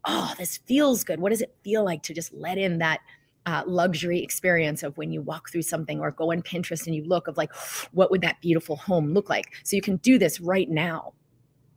Oh, 0.05 0.35
this 0.39 0.59
feels 0.67 1.05
good. 1.05 1.21
What 1.21 1.31
does 1.31 1.43
it 1.43 1.55
feel 1.65 1.85
like 1.85 2.03
to 2.05 2.15
just 2.15 2.33
let 2.33 2.59
in 2.59 2.79
that 2.79 3.01
uh, 3.47 3.63
luxury 3.67 4.23
experience 4.23 4.83
of 4.83 4.97
when 4.97 5.13
you 5.13 5.21
walk 5.21 5.51
through 5.51 5.63
something 5.63 6.01
or 6.01 6.11
go 6.11 6.33
on 6.33 6.43
Pinterest 6.43 6.87
and 6.87 6.95
you 6.95 7.05
look 7.05 7.29
of 7.29 7.37
like, 7.37 7.55
what 7.93 8.11
would 8.11 8.23
that 8.23 8.41
beautiful 8.41 8.77
home 8.77 9.13
look 9.13 9.29
like? 9.29 9.55
So 9.65 9.77
you 9.77 9.83
can 9.83 9.97
do 9.97 10.19
this 10.19 10.41
right 10.41 10.69
now. 10.69 11.15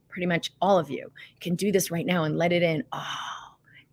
Pretty 0.10 0.28
much 0.28 0.52
all 0.62 0.80
of 0.80 0.90
you, 0.90 1.12
can 1.42 1.56
do 1.56 1.72
this 1.72 1.92
right 1.92 2.06
now 2.06 2.24
and 2.24 2.38
let 2.38 2.52
it 2.52 2.64
in. 2.64 2.84
Oh, 2.92 3.47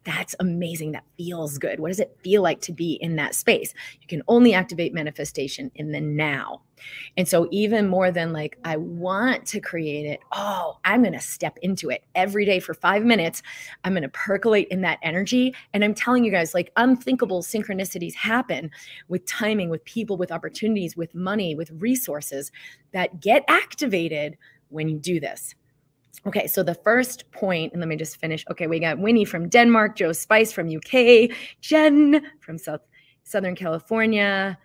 that's 0.05 0.35
amazing. 0.39 0.93
That 0.93 1.05
feels 1.17 1.59
good. 1.59 1.81
What 1.81 1.89
does 1.89 2.01
it 2.01 2.17
feel 2.23 2.43
like 2.43 2.61
to 2.63 2.73
be 2.73 2.95
in 2.95 3.17
that 3.17 3.35
space? 3.35 3.73
You 4.01 4.07
can 4.07 4.23
only 4.29 4.55
activate 4.55 4.93
manifestation 4.93 5.71
in 5.75 5.93
the 5.93 6.01
now. 6.01 6.63
And 7.17 7.27
so, 7.27 7.49
even 7.51 7.89
more 7.89 8.11
than 8.11 8.33
like, 8.33 8.59
I 8.65 8.77
want 8.77 9.47
to 9.47 9.61
create 9.61 10.07
it, 10.07 10.21
oh, 10.33 10.79
I'm 10.85 11.03
going 11.03 11.15
to 11.15 11.21
step 11.21 11.57
into 11.63 11.89
it 11.89 12.05
every 12.15 12.45
day 12.45 12.61
for 12.61 12.75
five 12.75 13.05
minutes. 13.05 13.43
I'm 13.85 13.93
going 13.93 14.03
to 14.03 14.09
percolate 14.11 14.69
in 14.69 14.83
that 14.83 14.99
energy. 15.03 15.55
And 15.73 15.83
I'm 15.83 15.95
telling 15.95 16.25
you 16.25 16.31
guys, 16.31 16.53
like, 16.53 16.73
unthinkable 16.77 17.43
synchronicities 17.43 18.15
happen 18.15 18.71
with 19.09 19.25
timing, 19.25 19.71
with 19.71 19.85
people, 19.85 20.17
with 20.17 20.33
opportunities, 20.33 20.97
with 20.97 21.15
money, 21.15 21.55
with 21.55 21.71
resources 21.71 22.53
that 22.93 23.21
get 23.21 23.45
activated 23.49 24.37
when 24.69 24.89
you 24.89 24.99
do 24.99 25.21
this. 25.21 25.55
Okay, 26.27 26.47
so 26.47 26.63
the 26.63 26.75
first 26.75 27.31
point, 27.33 27.73
and 27.73 27.81
let 27.81 27.89
me 27.89 27.97
just 27.97 28.19
finish. 28.19 28.45
Okay, 28.51 28.67
we 28.67 28.79
got 28.79 28.99
Winnie 28.99 29.25
from 29.25 29.49
Denmark, 29.49 29.97
Joe 29.97 30.13
Spice 30.13 30.53
from 30.53 30.75
UK, 30.75 31.31
Jen 31.61 32.23
from 32.41 32.59
South 32.59 32.81
Southern 33.25 33.55
California. 33.55 34.59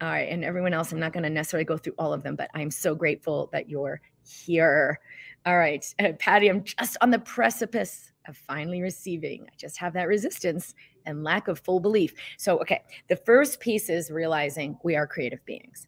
All 0.00 0.08
right, 0.08 0.28
and 0.28 0.44
everyone 0.44 0.74
else. 0.74 0.92
I'm 0.92 1.00
not 1.00 1.12
going 1.12 1.22
to 1.22 1.30
necessarily 1.30 1.64
go 1.64 1.76
through 1.76 1.94
all 1.98 2.12
of 2.12 2.22
them, 2.22 2.34
but 2.34 2.50
I'm 2.54 2.70
so 2.70 2.94
grateful 2.94 3.48
that 3.52 3.68
you're 3.68 4.00
here. 4.24 4.98
All 5.44 5.58
right, 5.58 5.84
uh, 5.98 6.12
Patty, 6.18 6.48
I'm 6.48 6.64
just 6.64 6.96
on 7.00 7.10
the 7.10 7.18
precipice 7.18 8.12
of 8.28 8.36
finally 8.36 8.80
receiving. 8.80 9.44
I 9.44 9.54
just 9.56 9.78
have 9.78 9.92
that 9.94 10.08
resistance 10.08 10.74
and 11.06 11.24
lack 11.24 11.48
of 11.48 11.58
full 11.60 11.80
belief. 11.80 12.14
So, 12.38 12.58
okay, 12.60 12.82
the 13.08 13.16
first 13.16 13.60
piece 13.60 13.88
is 13.88 14.10
realizing 14.10 14.78
we 14.84 14.96
are 14.96 15.06
creative 15.06 15.44
beings. 15.44 15.86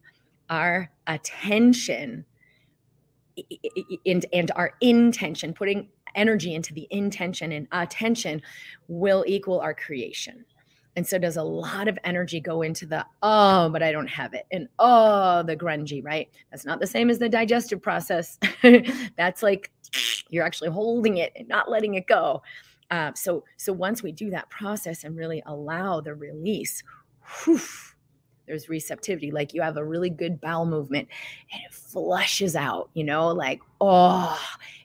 Our 0.49 0.91
attention 1.07 2.25
and, 4.05 4.25
and 4.33 4.51
our 4.55 4.73
intention, 4.81 5.53
putting 5.53 5.89
energy 6.15 6.55
into 6.55 6.73
the 6.73 6.87
intention 6.91 7.51
and 7.51 7.67
attention 7.71 8.41
will 8.87 9.23
equal 9.27 9.59
our 9.59 9.73
creation. 9.73 10.45
And 10.95 11.05
so 11.05 11.17
does 11.17 11.35
a 11.35 11.43
lot 11.43 11.87
of 11.89 11.99
energy 12.05 12.39
go 12.39 12.61
into 12.61 12.85
the, 12.85 13.05
oh, 13.21 13.69
but 13.69 13.83
I 13.83 13.91
don't 13.91 14.07
have 14.07 14.33
it. 14.33 14.45
And 14.51 14.69
oh, 14.79 15.43
the 15.43 15.55
grungy, 15.55 16.03
right? 16.03 16.29
That's 16.51 16.65
not 16.65 16.79
the 16.79 16.87
same 16.87 17.09
as 17.09 17.19
the 17.19 17.27
digestive 17.27 17.81
process. 17.81 18.39
That's 19.17 19.43
like 19.43 19.71
you're 20.29 20.45
actually 20.45 20.69
holding 20.69 21.17
it 21.17 21.33
and 21.35 21.47
not 21.49 21.69
letting 21.69 21.95
it 21.95 22.07
go. 22.07 22.41
Uh, 22.91 23.11
so, 23.13 23.43
so 23.57 23.73
once 23.73 24.03
we 24.03 24.11
do 24.11 24.29
that 24.29 24.49
process 24.49 25.03
and 25.03 25.17
really 25.17 25.43
allow 25.47 25.99
the 25.99 26.15
release, 26.15 26.81
whew, 27.43 27.59
there's 28.47 28.69
receptivity 28.69 29.31
like 29.31 29.53
you 29.53 29.61
have 29.61 29.77
a 29.77 29.83
really 29.83 30.09
good 30.09 30.39
bowel 30.39 30.65
movement 30.65 31.07
and 31.51 31.61
it 31.63 31.73
flushes 31.73 32.55
out 32.55 32.89
you 32.93 33.03
know 33.03 33.27
like 33.27 33.61
oh 33.81 34.39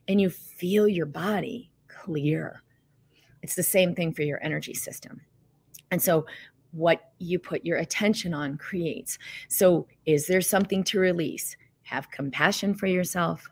and 0.08 0.20
you 0.20 0.28
feel 0.28 0.88
your 0.88 1.06
body 1.06 1.70
clear. 1.86 2.62
It's 3.42 3.54
the 3.54 3.62
same 3.62 3.94
thing 3.94 4.12
for 4.12 4.22
your 4.22 4.42
energy 4.42 4.74
system. 4.74 5.20
And 5.90 6.02
so 6.02 6.26
what 6.72 7.12
you 7.18 7.38
put 7.38 7.64
your 7.64 7.78
attention 7.78 8.34
on 8.34 8.58
creates. 8.58 9.18
So 9.48 9.86
is 10.06 10.26
there 10.26 10.40
something 10.40 10.84
to 10.84 10.98
release? 10.98 11.56
Have 11.82 12.10
compassion 12.10 12.74
for 12.74 12.86
yourself. 12.86 13.48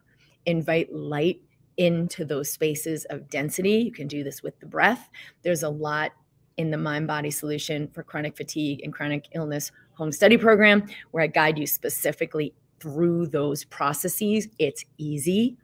Invite 0.46 0.92
light 0.92 1.40
into 1.76 2.24
those 2.24 2.50
spaces 2.50 3.04
of 3.06 3.30
density. 3.30 3.78
You 3.78 3.92
can 3.92 4.08
do 4.08 4.24
this 4.24 4.42
with 4.42 4.58
the 4.60 4.66
breath. 4.66 5.08
There's 5.42 5.62
a 5.62 5.68
lot 5.68 6.12
in 6.56 6.70
the 6.70 6.76
mind 6.76 7.06
body 7.06 7.30
solution 7.30 7.88
for 7.88 8.02
chronic 8.02 8.36
fatigue 8.36 8.80
and 8.82 8.92
chronic 8.92 9.28
illness 9.32 9.70
home 9.98 10.12
study 10.12 10.38
program 10.38 10.86
where 11.10 11.24
I 11.24 11.26
guide 11.26 11.58
you 11.58 11.66
specifically 11.66 12.54
through 12.78 13.26
those 13.26 13.64
processes. 13.64 14.46
It's 14.60 14.84
easy, 14.96 15.56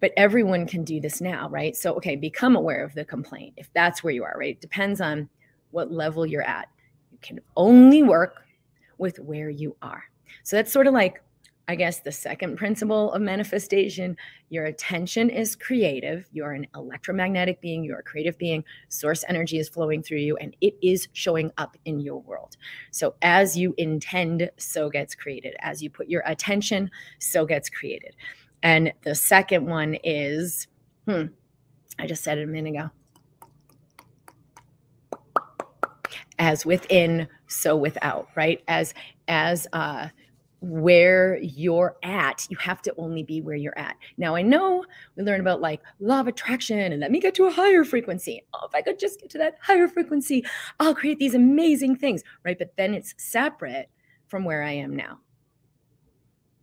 but 0.00 0.10
everyone 0.16 0.66
can 0.66 0.82
do 0.82 1.00
this 1.00 1.20
now, 1.20 1.48
right? 1.48 1.76
So, 1.76 1.94
okay, 1.94 2.16
become 2.16 2.56
aware 2.56 2.84
of 2.84 2.92
the 2.94 3.04
complaint 3.04 3.54
if 3.56 3.72
that's 3.72 4.02
where 4.02 4.12
you 4.12 4.24
are, 4.24 4.34
right? 4.36 4.56
It 4.56 4.60
depends 4.60 5.00
on 5.00 5.28
what 5.70 5.92
level 5.92 6.26
you're 6.26 6.42
at. 6.42 6.68
You 7.12 7.18
can 7.22 7.40
only 7.56 8.02
work 8.02 8.42
with 8.98 9.20
where 9.20 9.48
you 9.48 9.76
are. 9.80 10.02
So, 10.42 10.56
that's 10.56 10.72
sort 10.72 10.88
of 10.88 10.92
like 10.92 11.22
I 11.70 11.74
guess 11.74 12.00
the 12.00 12.10
second 12.10 12.56
principle 12.56 13.12
of 13.12 13.20
manifestation 13.20 14.16
your 14.48 14.64
attention 14.64 15.28
is 15.28 15.54
creative. 15.54 16.26
You're 16.32 16.52
an 16.52 16.66
electromagnetic 16.74 17.60
being, 17.60 17.84
you're 17.84 17.98
a 17.98 18.02
creative 18.02 18.38
being. 18.38 18.64
Source 18.88 19.22
energy 19.28 19.58
is 19.58 19.68
flowing 19.68 20.02
through 20.02 20.18
you 20.18 20.38
and 20.38 20.56
it 20.62 20.76
is 20.82 21.08
showing 21.12 21.52
up 21.58 21.76
in 21.84 22.00
your 22.00 22.22
world. 22.22 22.56
So, 22.90 23.16
as 23.20 23.54
you 23.54 23.74
intend, 23.76 24.50
so 24.56 24.88
gets 24.88 25.14
created. 25.14 25.56
As 25.60 25.82
you 25.82 25.90
put 25.90 26.08
your 26.08 26.22
attention, 26.24 26.90
so 27.18 27.44
gets 27.44 27.68
created. 27.68 28.16
And 28.62 28.90
the 29.02 29.14
second 29.14 29.66
one 29.66 29.98
is, 30.02 30.68
hmm, 31.06 31.24
I 31.98 32.06
just 32.06 32.24
said 32.24 32.38
it 32.38 32.44
a 32.44 32.46
minute 32.46 32.70
ago. 32.70 32.90
As 36.38 36.64
within, 36.64 37.28
so 37.46 37.76
without, 37.76 38.28
right? 38.34 38.62
As, 38.68 38.94
as, 39.26 39.66
uh, 39.74 40.08
where 40.60 41.38
you're 41.38 41.96
at. 42.02 42.46
You 42.50 42.56
have 42.56 42.82
to 42.82 42.94
only 42.96 43.22
be 43.22 43.40
where 43.40 43.54
you're 43.54 43.78
at. 43.78 43.96
Now, 44.16 44.34
I 44.34 44.42
know 44.42 44.84
we 45.16 45.22
learn 45.22 45.40
about 45.40 45.60
like 45.60 45.80
law 46.00 46.20
of 46.20 46.28
attraction 46.28 46.78
and 46.78 47.00
let 47.00 47.10
me 47.10 47.20
get 47.20 47.34
to 47.36 47.46
a 47.46 47.50
higher 47.50 47.84
frequency. 47.84 48.42
Oh, 48.54 48.66
if 48.66 48.74
I 48.74 48.82
could 48.82 48.98
just 48.98 49.20
get 49.20 49.30
to 49.30 49.38
that 49.38 49.56
higher 49.60 49.88
frequency, 49.88 50.44
I'll 50.80 50.94
create 50.94 51.18
these 51.18 51.34
amazing 51.34 51.96
things, 51.96 52.22
right? 52.44 52.58
But 52.58 52.74
then 52.76 52.94
it's 52.94 53.14
separate 53.18 53.88
from 54.26 54.44
where 54.44 54.62
I 54.62 54.72
am 54.72 54.96
now. 54.96 55.20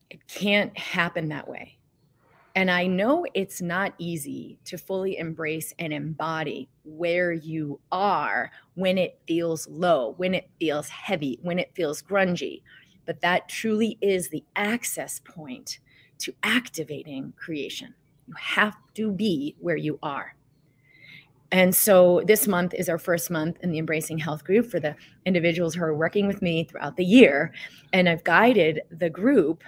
It 0.10 0.28
can't 0.28 0.78
happen 0.78 1.30
that 1.30 1.48
way. 1.48 1.78
And 2.58 2.72
I 2.72 2.88
know 2.88 3.26
it's 3.34 3.62
not 3.62 3.94
easy 3.98 4.58
to 4.64 4.78
fully 4.78 5.18
embrace 5.18 5.74
and 5.78 5.92
embody 5.92 6.70
where 6.84 7.34
you 7.34 7.82
are 7.92 8.50
when 8.76 8.98
it 8.98 9.20
feels 9.28 9.68
low, 9.68 10.14
when 10.16 10.34
it 10.34 10.50
feels 10.58 10.88
heavy, 10.88 11.38
when 11.42 11.60
it 11.60 11.76
feels 11.76 12.02
grungy 12.02 12.62
but 13.06 13.22
that 13.22 13.50
truly 13.50 13.98
is 14.02 14.30
the 14.30 14.44
access 14.56 15.20
point 15.20 15.80
to 16.20 16.34
activating 16.44 17.34
creation. 17.38 17.94
You 18.28 18.34
have 18.38 18.76
to 18.96 19.12
be 19.12 19.56
where 19.60 19.78
you 19.78 20.00
are. 20.02 20.36
And 21.52 21.76
so 21.76 22.22
this 22.26 22.48
month 22.48 22.74
is 22.74 22.90
our 22.90 22.98
first 22.98 23.30
month 23.30 23.58
in 23.62 23.72
the 23.72 23.78
Embracing 23.78 24.18
Health 24.18 24.44
group 24.44 24.66
for 24.66 24.80
the 24.80 24.96
individuals 25.26 25.76
who 25.76 25.84
are 25.84 25.96
working 25.96 26.28
with 26.28 26.42
me 26.42 26.64
throughout 26.64 26.98
the 26.98 27.06
year. 27.06 27.54
And 27.94 28.10
I've 28.10 28.24
guided 28.24 28.82
the 28.90 29.10
group 29.10 29.64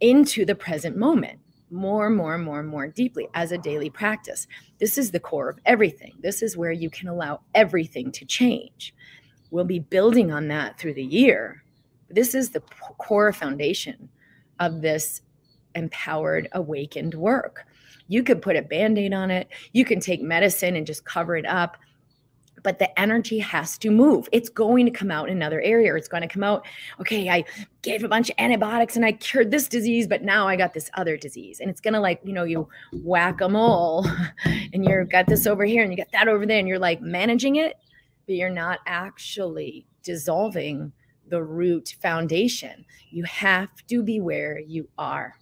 into 0.00 0.44
the 0.44 0.54
present 0.54 0.96
moment 0.96 1.40
more 1.70 2.06
and 2.06 2.16
more 2.16 2.34
and 2.34 2.44
more 2.44 2.60
and 2.60 2.68
more 2.68 2.88
deeply 2.88 3.28
as 3.34 3.52
a 3.52 3.58
daily 3.58 3.90
practice. 3.90 4.46
This 4.78 4.98
is 4.98 5.10
the 5.10 5.20
core 5.20 5.48
of 5.48 5.58
everything. 5.66 6.14
This 6.20 6.42
is 6.42 6.56
where 6.56 6.72
you 6.72 6.90
can 6.90 7.08
allow 7.08 7.40
everything 7.54 8.10
to 8.12 8.24
change. 8.24 8.94
We'll 9.50 9.64
be 9.64 9.78
building 9.78 10.32
on 10.32 10.48
that 10.48 10.78
through 10.78 10.94
the 10.94 11.04
year. 11.04 11.62
This 12.10 12.34
is 12.34 12.50
the 12.50 12.60
core 12.98 13.32
foundation 13.32 14.08
of 14.58 14.82
this 14.82 15.22
empowered, 15.74 16.48
awakened 16.52 17.14
work. 17.14 17.66
You 18.08 18.22
could 18.22 18.42
put 18.42 18.56
a 18.56 18.62
band 18.62 18.98
aid 18.98 19.14
on 19.14 19.30
it, 19.30 19.48
you 19.72 19.84
can 19.84 20.00
take 20.00 20.20
medicine 20.20 20.76
and 20.76 20.86
just 20.86 21.04
cover 21.04 21.36
it 21.36 21.46
up 21.46 21.76
but 22.62 22.78
the 22.78 23.00
energy 23.00 23.38
has 23.38 23.78
to 23.78 23.90
move. 23.90 24.28
It's 24.32 24.48
going 24.48 24.86
to 24.86 24.90
come 24.90 25.10
out 25.10 25.28
in 25.28 25.36
another 25.36 25.60
area. 25.60 25.94
It's 25.94 26.08
going 26.08 26.22
to 26.22 26.28
come 26.28 26.42
out, 26.42 26.66
okay, 27.00 27.28
I 27.28 27.44
gave 27.82 28.04
a 28.04 28.08
bunch 28.08 28.30
of 28.30 28.36
antibiotics 28.38 28.96
and 28.96 29.04
I 29.04 29.12
cured 29.12 29.50
this 29.50 29.68
disease, 29.68 30.06
but 30.06 30.22
now 30.22 30.46
I 30.46 30.56
got 30.56 30.74
this 30.74 30.90
other 30.94 31.16
disease. 31.16 31.60
And 31.60 31.70
it's 31.70 31.80
going 31.80 31.94
to 31.94 32.00
like, 32.00 32.20
you 32.24 32.32
know, 32.32 32.44
you 32.44 32.68
whack 32.92 33.40
a 33.40 33.48
mole 33.48 34.06
and 34.44 34.84
you've 34.84 35.10
got 35.10 35.26
this 35.26 35.46
over 35.46 35.64
here 35.64 35.82
and 35.82 35.92
you 35.92 35.96
got 35.96 36.12
that 36.12 36.28
over 36.28 36.46
there 36.46 36.58
and 36.58 36.68
you're 36.68 36.78
like 36.78 37.00
managing 37.00 37.56
it, 37.56 37.76
but 38.26 38.34
you're 38.34 38.50
not 38.50 38.80
actually 38.86 39.86
dissolving 40.02 40.92
the 41.30 41.42
root 41.42 41.94
foundation. 42.02 42.84
You 43.10 43.24
have 43.24 43.70
to 43.88 44.02
be 44.02 44.20
where 44.20 44.58
you 44.58 44.88
are. 44.98 45.34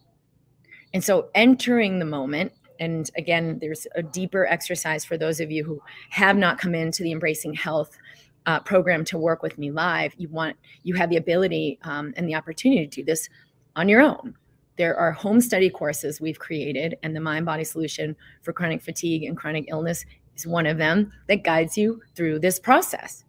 And 0.94 1.02
so 1.02 1.28
entering 1.34 1.98
the 1.98 2.04
moment 2.04 2.52
and 2.80 3.10
again, 3.16 3.58
there's 3.60 3.86
a 3.94 4.02
deeper 4.02 4.46
exercise 4.46 5.04
for 5.04 5.18
those 5.18 5.40
of 5.40 5.50
you 5.50 5.64
who 5.64 5.80
have 6.10 6.36
not 6.36 6.58
come 6.58 6.74
into 6.74 7.02
the 7.02 7.12
Embracing 7.12 7.54
Health 7.54 7.98
uh, 8.46 8.60
program 8.60 9.04
to 9.06 9.18
work 9.18 9.42
with 9.42 9.58
me 9.58 9.70
live. 9.70 10.14
You 10.16 10.28
want 10.28 10.56
you 10.82 10.94
have 10.94 11.10
the 11.10 11.16
ability 11.16 11.78
um, 11.82 12.14
and 12.16 12.28
the 12.28 12.34
opportunity 12.34 12.86
to 12.86 13.00
do 13.02 13.04
this 13.04 13.28
on 13.76 13.88
your 13.88 14.00
own. 14.00 14.34
There 14.76 14.96
are 14.96 15.10
home 15.10 15.40
study 15.40 15.70
courses 15.70 16.20
we've 16.20 16.38
created, 16.38 16.96
and 17.02 17.14
the 17.14 17.20
Mind 17.20 17.44
Body 17.44 17.64
Solution 17.64 18.16
for 18.42 18.52
Chronic 18.52 18.80
Fatigue 18.80 19.24
and 19.24 19.36
Chronic 19.36 19.66
Illness 19.68 20.04
is 20.36 20.46
one 20.46 20.66
of 20.66 20.78
them 20.78 21.12
that 21.26 21.42
guides 21.42 21.76
you 21.76 22.00
through 22.14 22.38
this 22.38 22.60
process. 22.60 23.24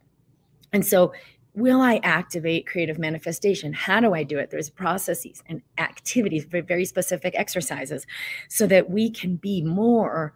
And 0.72 0.86
so 0.86 1.12
will 1.54 1.80
I 1.80 2.00
activate 2.02 2.66
creative 2.66 2.98
manifestation? 2.98 3.72
How 3.72 4.00
do 4.00 4.14
I 4.14 4.22
do 4.22 4.38
it? 4.38 4.50
There's 4.50 4.70
processes 4.70 5.42
and 5.46 5.62
activities, 5.78 6.44
very 6.44 6.84
specific 6.84 7.34
exercises, 7.36 8.06
so 8.48 8.66
that 8.68 8.90
we 8.90 9.10
can 9.10 9.36
be 9.36 9.62
more 9.62 10.34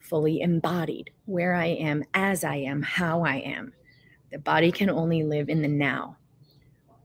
fully 0.00 0.40
embodied 0.40 1.10
where 1.26 1.54
I 1.54 1.66
am, 1.66 2.04
as 2.14 2.44
I 2.44 2.56
am, 2.56 2.82
how 2.82 3.24
I 3.24 3.36
am. 3.36 3.72
The 4.30 4.38
body 4.38 4.72
can 4.72 4.90
only 4.90 5.22
live 5.22 5.48
in 5.48 5.62
the 5.62 5.68
now. 5.68 6.16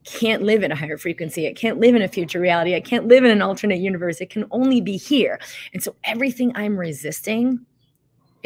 Can't 0.05 0.43
live 0.43 0.63
in 0.63 0.71
a 0.71 0.75
higher 0.75 0.97
frequency. 0.97 1.45
It 1.45 1.57
can't 1.57 1.79
live 1.79 1.93
in 1.93 2.01
a 2.01 2.07
future 2.07 2.39
reality. 2.39 2.73
It 2.73 2.85
can't 2.85 3.07
live 3.07 3.25
in 3.25 3.31
an 3.31 3.41
alternate 3.41 3.79
universe. 3.79 4.21
It 4.21 4.29
can 4.29 4.45
only 4.51 4.79
be 4.79 4.95
here. 4.95 5.37
And 5.73 5.83
so 5.83 5.95
everything 6.05 6.53
I'm 6.55 6.77
resisting 6.79 7.65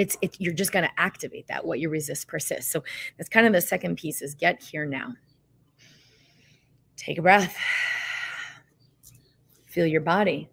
it's 0.02 0.18
it, 0.22 0.36
you're 0.40 0.54
just 0.54 0.72
going 0.72 0.86
to 0.86 1.00
activate 1.00 1.48
that 1.48 1.66
what 1.66 1.80
you 1.80 1.90
resist 1.90 2.28
persists. 2.28 2.72
So 2.72 2.84
that's 3.18 3.30
kind 3.30 3.48
of 3.48 3.54
the 3.54 3.62
second 3.62 3.98
piece 3.98 4.22
is 4.22 4.36
get 4.36 4.62
here 4.62 4.86
now. 4.86 5.14
Take 6.98 7.18
a 7.18 7.22
breath. 7.22 7.58
Feel 9.66 9.86
your 9.86 10.02
body 10.02 10.50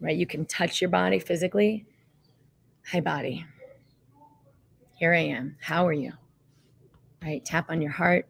right? 0.00 0.16
You 0.16 0.26
can 0.26 0.44
touch 0.46 0.80
your 0.80 0.90
body 0.90 1.18
physically. 1.18 1.86
Hi 2.86 3.00
body. 3.00 3.44
Here 4.94 5.14
i 5.14 5.18
am. 5.18 5.56
How 5.60 5.86
are 5.86 5.92
you? 5.92 6.12
Right? 7.22 7.44
Tap 7.44 7.70
on 7.70 7.80
your 7.80 7.90
heart. 7.90 8.28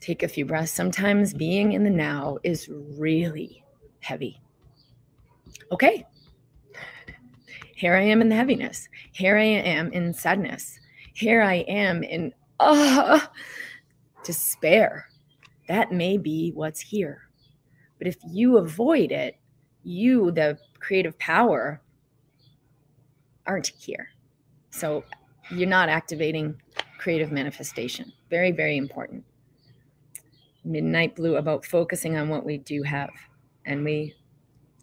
Take 0.00 0.22
a 0.22 0.28
few 0.28 0.44
breaths. 0.44 0.72
Sometimes 0.72 1.32
being 1.32 1.72
in 1.72 1.84
the 1.84 1.90
now 1.90 2.38
is 2.42 2.68
really 2.68 3.64
heavy. 4.00 4.40
Okay 5.70 6.04
here 7.82 7.96
I 7.96 8.02
am 8.02 8.20
in 8.20 8.28
the 8.28 8.36
heaviness. 8.36 8.88
Here 9.10 9.36
I 9.36 9.42
am 9.42 9.90
in 9.90 10.14
sadness. 10.14 10.78
Here 11.14 11.42
I 11.42 11.64
am 11.66 12.04
in 12.04 12.32
uh, 12.60 13.18
despair. 14.22 15.08
That 15.66 15.90
may 15.90 16.16
be 16.16 16.52
what's 16.54 16.78
here. 16.78 17.22
But 17.98 18.06
if 18.06 18.18
you 18.30 18.58
avoid 18.58 19.10
it, 19.10 19.36
you, 19.82 20.30
the 20.30 20.60
creative 20.78 21.18
power, 21.18 21.82
aren't 23.48 23.72
here. 23.80 24.10
So 24.70 25.02
you're 25.50 25.68
not 25.68 25.88
activating 25.88 26.54
creative 26.98 27.32
manifestation. 27.32 28.12
Very, 28.30 28.52
very 28.52 28.76
important. 28.76 29.24
Midnight 30.64 31.16
Blue 31.16 31.34
about 31.34 31.66
focusing 31.66 32.16
on 32.16 32.28
what 32.28 32.46
we 32.46 32.58
do 32.58 32.84
have 32.84 33.10
and 33.66 33.84
we 33.84 34.14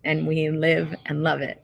and 0.04 0.28
we 0.28 0.50
live 0.50 0.94
and 1.06 1.24
love 1.24 1.40
it 1.40 1.64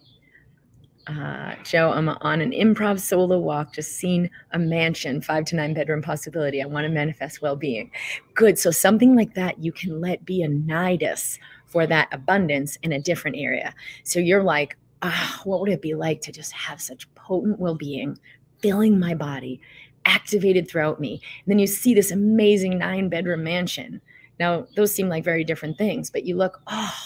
uh, 1.08 1.54
Joe, 1.64 1.92
I'm 1.92 2.10
on 2.10 2.42
an 2.42 2.52
improv 2.52 3.00
solo 3.00 3.38
walk, 3.38 3.74
just 3.74 3.94
seen 3.94 4.30
a 4.54 4.60
mansion, 4.60 5.22
five 5.22 5.46
to 5.46 5.56
nine 5.56 5.74
bedroom 5.74 6.02
possibility. 6.02 6.64
I 6.64 6.66
want 6.66 6.86
to 6.86 6.90
manifest 6.90 7.42
well 7.42 7.56
being. 7.56 7.92
Good. 8.34 8.58
So, 8.58 8.72
something 8.72 9.16
like 9.16 9.36
that, 9.36 9.64
you 9.64 9.72
can 9.72 10.02
let 10.02 10.26
be 10.26 10.42
a 10.42 10.48
nidus 10.48 11.38
for 11.68 11.86
that 11.86 12.08
abundance 12.12 12.78
in 12.82 12.92
a 12.92 13.00
different 13.00 13.38
area. 13.38 13.74
So, 14.04 14.20
you're 14.20 14.44
like, 14.44 14.78
ah, 15.04 15.42
what 15.44 15.60
would 15.60 15.70
it 15.70 15.82
be 15.82 15.94
like 15.94 16.22
to 16.22 16.32
just 16.32 16.52
have 16.54 16.82
such 16.82 17.14
potent 17.14 17.60
well 17.60 17.76
being 17.76 18.18
filling 18.60 19.00
my 19.00 19.14
body, 19.14 19.62
activated 20.06 20.68
throughout 20.68 21.00
me? 21.00 21.22
And 21.46 21.52
then 21.52 21.60
you 21.60 21.68
see 21.68 21.94
this 21.94 22.10
amazing 22.10 22.80
nine 22.80 23.10
bedroom 23.10 23.44
mansion. 23.44 24.02
Now, 24.40 24.66
those 24.76 24.92
seem 24.92 25.08
like 25.08 25.24
very 25.24 25.44
different 25.44 25.78
things, 25.78 26.10
but 26.10 26.26
you 26.26 26.36
look, 26.36 26.62
oh, 26.66 26.98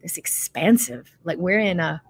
this 0.00 0.16
expansive, 0.16 1.10
like 1.24 1.38
we're 1.38 1.58
in 1.58 1.80
a 1.80 2.00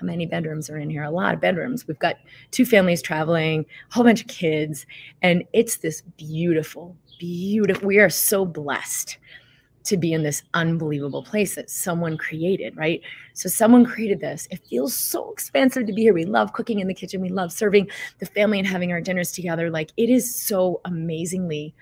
how 0.00 0.06
many 0.06 0.24
bedrooms 0.26 0.70
are 0.70 0.78
in 0.78 0.88
here? 0.88 1.04
A 1.04 1.10
lot 1.10 1.34
of 1.34 1.40
bedrooms. 1.40 1.86
We've 1.86 1.98
got 1.98 2.16
two 2.50 2.64
families 2.64 3.02
traveling, 3.02 3.66
a 3.90 3.94
whole 3.94 4.04
bunch 4.04 4.22
of 4.22 4.28
kids, 4.28 4.86
and 5.20 5.44
it's 5.52 5.76
this 5.76 6.00
beautiful, 6.16 6.96
beautiful. 7.18 7.86
We 7.86 7.98
are 7.98 8.08
so 8.08 8.46
blessed 8.46 9.18
to 9.84 9.96
be 9.96 10.12
in 10.12 10.22
this 10.22 10.42
unbelievable 10.54 11.22
place 11.22 11.54
that 11.54 11.70
someone 11.70 12.16
created, 12.16 12.76
right? 12.76 13.00
So 13.34 13.48
someone 13.48 13.84
created 13.84 14.20
this. 14.20 14.46
It 14.50 14.60
feels 14.68 14.94
so 14.94 15.32
expansive 15.32 15.86
to 15.86 15.92
be 15.92 16.02
here. 16.02 16.14
We 16.14 16.24
love 16.24 16.52
cooking 16.52 16.80
in 16.80 16.88
the 16.88 16.94
kitchen. 16.94 17.20
We 17.20 17.30
love 17.30 17.52
serving 17.52 17.88
the 18.18 18.26
family 18.26 18.58
and 18.58 18.68
having 18.68 18.92
our 18.92 19.00
dinners 19.00 19.32
together. 19.32 19.70
Like 19.70 19.90
it 19.96 20.10
is 20.10 20.34
so 20.34 20.80
amazingly 20.84 21.74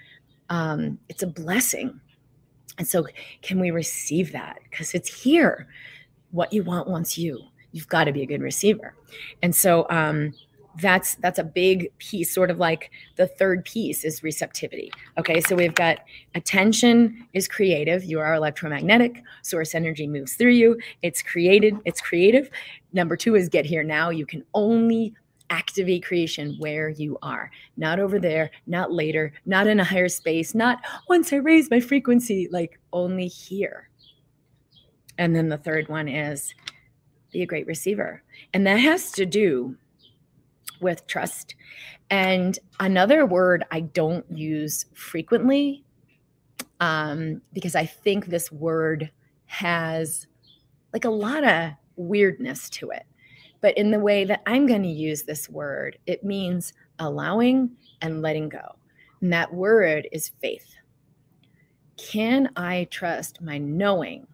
um 0.48 0.98
it's 1.08 1.22
a 1.22 1.26
blessing. 1.26 2.00
And 2.78 2.86
so 2.86 3.06
can 3.42 3.60
we 3.60 3.72
receive 3.72 4.32
that 4.32 4.60
because 4.70 4.94
it's 4.94 5.22
here. 5.22 5.66
What 6.30 6.52
you 6.52 6.62
want 6.62 6.88
wants 6.88 7.18
you 7.18 7.42
you've 7.78 7.88
got 7.88 8.04
to 8.04 8.12
be 8.12 8.22
a 8.22 8.26
good 8.26 8.42
receiver. 8.42 8.92
And 9.40 9.54
so 9.54 9.86
um, 9.88 10.34
that's 10.80 11.14
that's 11.16 11.38
a 11.38 11.44
big 11.44 11.96
piece, 11.98 12.34
sort 12.34 12.50
of 12.50 12.58
like 12.58 12.90
the 13.14 13.28
third 13.28 13.64
piece 13.64 14.04
is 14.04 14.24
receptivity. 14.24 14.90
Okay, 15.16 15.40
so 15.40 15.54
we've 15.54 15.74
got 15.74 16.00
attention 16.34 17.24
is 17.34 17.46
creative. 17.46 18.02
You 18.02 18.18
are 18.18 18.34
electromagnetic. 18.34 19.22
Source 19.42 19.76
energy 19.76 20.08
moves 20.08 20.34
through 20.34 20.52
you. 20.52 20.76
It's 21.02 21.22
created. 21.22 21.76
It's 21.84 22.00
creative. 22.00 22.50
Number 22.92 23.16
two 23.16 23.36
is 23.36 23.48
get 23.48 23.64
here 23.64 23.84
now. 23.84 24.10
You 24.10 24.26
can 24.26 24.44
only 24.54 25.14
activate 25.50 26.04
creation 26.04 26.56
where 26.58 26.88
you 26.90 27.16
are, 27.22 27.50
not 27.76 28.00
over 28.00 28.18
there, 28.18 28.50
not 28.66 28.92
later, 28.92 29.32
not 29.46 29.68
in 29.68 29.80
a 29.80 29.84
higher 29.84 30.08
space, 30.08 30.54
not 30.54 30.78
once 31.08 31.32
I 31.32 31.36
raise 31.36 31.70
my 31.70 31.80
frequency, 31.80 32.48
like 32.50 32.78
only 32.92 33.28
here. 33.28 33.88
And 35.16 35.34
then 35.34 35.48
the 35.48 35.58
third 35.58 35.88
one 35.88 36.06
is 36.06 36.54
be 37.32 37.42
a 37.42 37.46
great 37.46 37.66
receiver. 37.66 38.22
And 38.54 38.66
that 38.66 38.76
has 38.76 39.12
to 39.12 39.26
do 39.26 39.76
with 40.80 41.06
trust. 41.06 41.54
And 42.10 42.58
another 42.80 43.26
word 43.26 43.64
I 43.70 43.80
don't 43.80 44.24
use 44.30 44.86
frequently 44.94 45.84
um, 46.80 47.42
because 47.52 47.74
I 47.74 47.86
think 47.86 48.26
this 48.26 48.50
word 48.52 49.10
has 49.46 50.26
like 50.92 51.04
a 51.04 51.10
lot 51.10 51.44
of 51.44 51.72
weirdness 51.96 52.70
to 52.70 52.90
it. 52.90 53.04
But 53.60 53.76
in 53.76 53.90
the 53.90 53.98
way 53.98 54.24
that 54.24 54.42
I'm 54.46 54.66
going 54.66 54.84
to 54.84 54.88
use 54.88 55.24
this 55.24 55.48
word, 55.48 55.98
it 56.06 56.22
means 56.22 56.72
allowing 56.98 57.70
and 58.00 58.22
letting 58.22 58.48
go. 58.48 58.76
And 59.20 59.32
that 59.32 59.52
word 59.52 60.08
is 60.12 60.30
faith. 60.40 60.74
Can 61.96 62.50
I 62.56 62.86
trust 62.90 63.42
my 63.42 63.58
knowing 63.58 64.28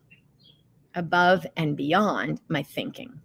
above 0.95 1.47
and 1.57 1.77
beyond 1.77 2.41
my 2.49 2.63
thinking. 2.63 3.21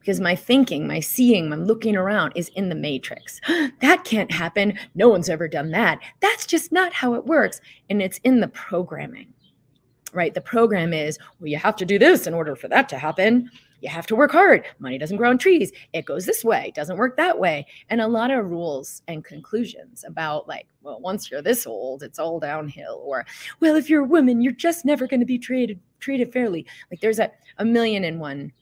because 0.00 0.20
my 0.20 0.34
thinking, 0.36 0.86
my 0.86 1.00
seeing, 1.00 1.48
my 1.48 1.56
looking 1.56 1.96
around 1.96 2.32
is 2.34 2.48
in 2.50 2.68
the 2.68 2.74
matrix. 2.74 3.40
that 3.80 4.04
can't 4.04 4.32
happen. 4.32 4.78
No 4.94 5.08
one's 5.08 5.28
ever 5.28 5.48
done 5.48 5.70
that. 5.72 6.00
That's 6.20 6.46
just 6.46 6.72
not 6.72 6.92
how 6.92 7.14
it 7.14 7.26
works. 7.26 7.60
And 7.90 8.02
it's 8.02 8.18
in 8.24 8.40
the 8.40 8.48
programming, 8.48 9.32
right? 10.12 10.34
The 10.34 10.40
program 10.40 10.92
is, 10.92 11.18
well, 11.40 11.48
you 11.48 11.58
have 11.58 11.76
to 11.76 11.84
do 11.84 11.98
this 11.98 12.26
in 12.26 12.34
order 12.34 12.56
for 12.56 12.68
that 12.68 12.88
to 12.90 12.98
happen. 12.98 13.50
You 13.80 13.88
have 13.88 14.06
to 14.06 14.16
work 14.16 14.32
hard. 14.32 14.64
Money 14.78 14.98
doesn't 14.98 15.16
grow 15.16 15.30
on 15.30 15.38
trees. 15.38 15.72
It 15.92 16.06
goes 16.06 16.24
this 16.24 16.44
way, 16.44 16.72
doesn't 16.74 16.96
work 16.96 17.16
that 17.16 17.38
way. 17.38 17.66
And 17.90 18.00
a 18.00 18.08
lot 18.08 18.30
of 18.30 18.46
rules 18.46 19.02
and 19.06 19.24
conclusions 19.24 20.04
about, 20.06 20.48
like, 20.48 20.66
well, 20.82 21.00
once 21.00 21.30
you're 21.30 21.42
this 21.42 21.66
old, 21.66 22.02
it's 22.02 22.18
all 22.18 22.40
downhill. 22.40 23.02
Or, 23.04 23.26
well, 23.60 23.76
if 23.76 23.90
you're 23.90 24.02
a 24.02 24.08
woman, 24.08 24.40
you're 24.40 24.52
just 24.52 24.84
never 24.84 25.06
going 25.06 25.20
to 25.20 25.26
be 25.26 25.38
treated 25.38 25.78
treated 26.00 26.32
fairly. 26.32 26.66
Like 26.90 27.00
there's 27.00 27.18
a, 27.18 27.30
a 27.58 27.64
million 27.64 28.04
and 28.04 28.20
one 28.20 28.52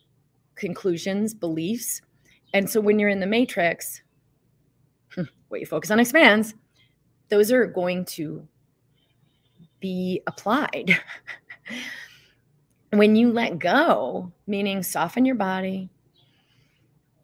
conclusions, 0.54 1.34
beliefs. 1.34 2.00
And 2.52 2.68
so 2.68 2.80
when 2.80 2.98
you're 2.98 3.08
in 3.08 3.20
the 3.20 3.26
matrix, 3.26 4.02
hmm, 5.14 5.22
what 5.48 5.60
you 5.60 5.66
focus 5.66 5.90
on 5.90 6.00
expands, 6.00 6.54
those 7.28 7.50
are 7.50 7.66
going 7.66 8.04
to 8.06 8.46
be 9.80 10.22
applied. 10.26 10.98
when 12.98 13.16
you 13.16 13.32
let 13.32 13.58
go, 13.58 14.32
meaning 14.46 14.82
soften 14.82 15.24
your 15.24 15.36
body, 15.36 15.90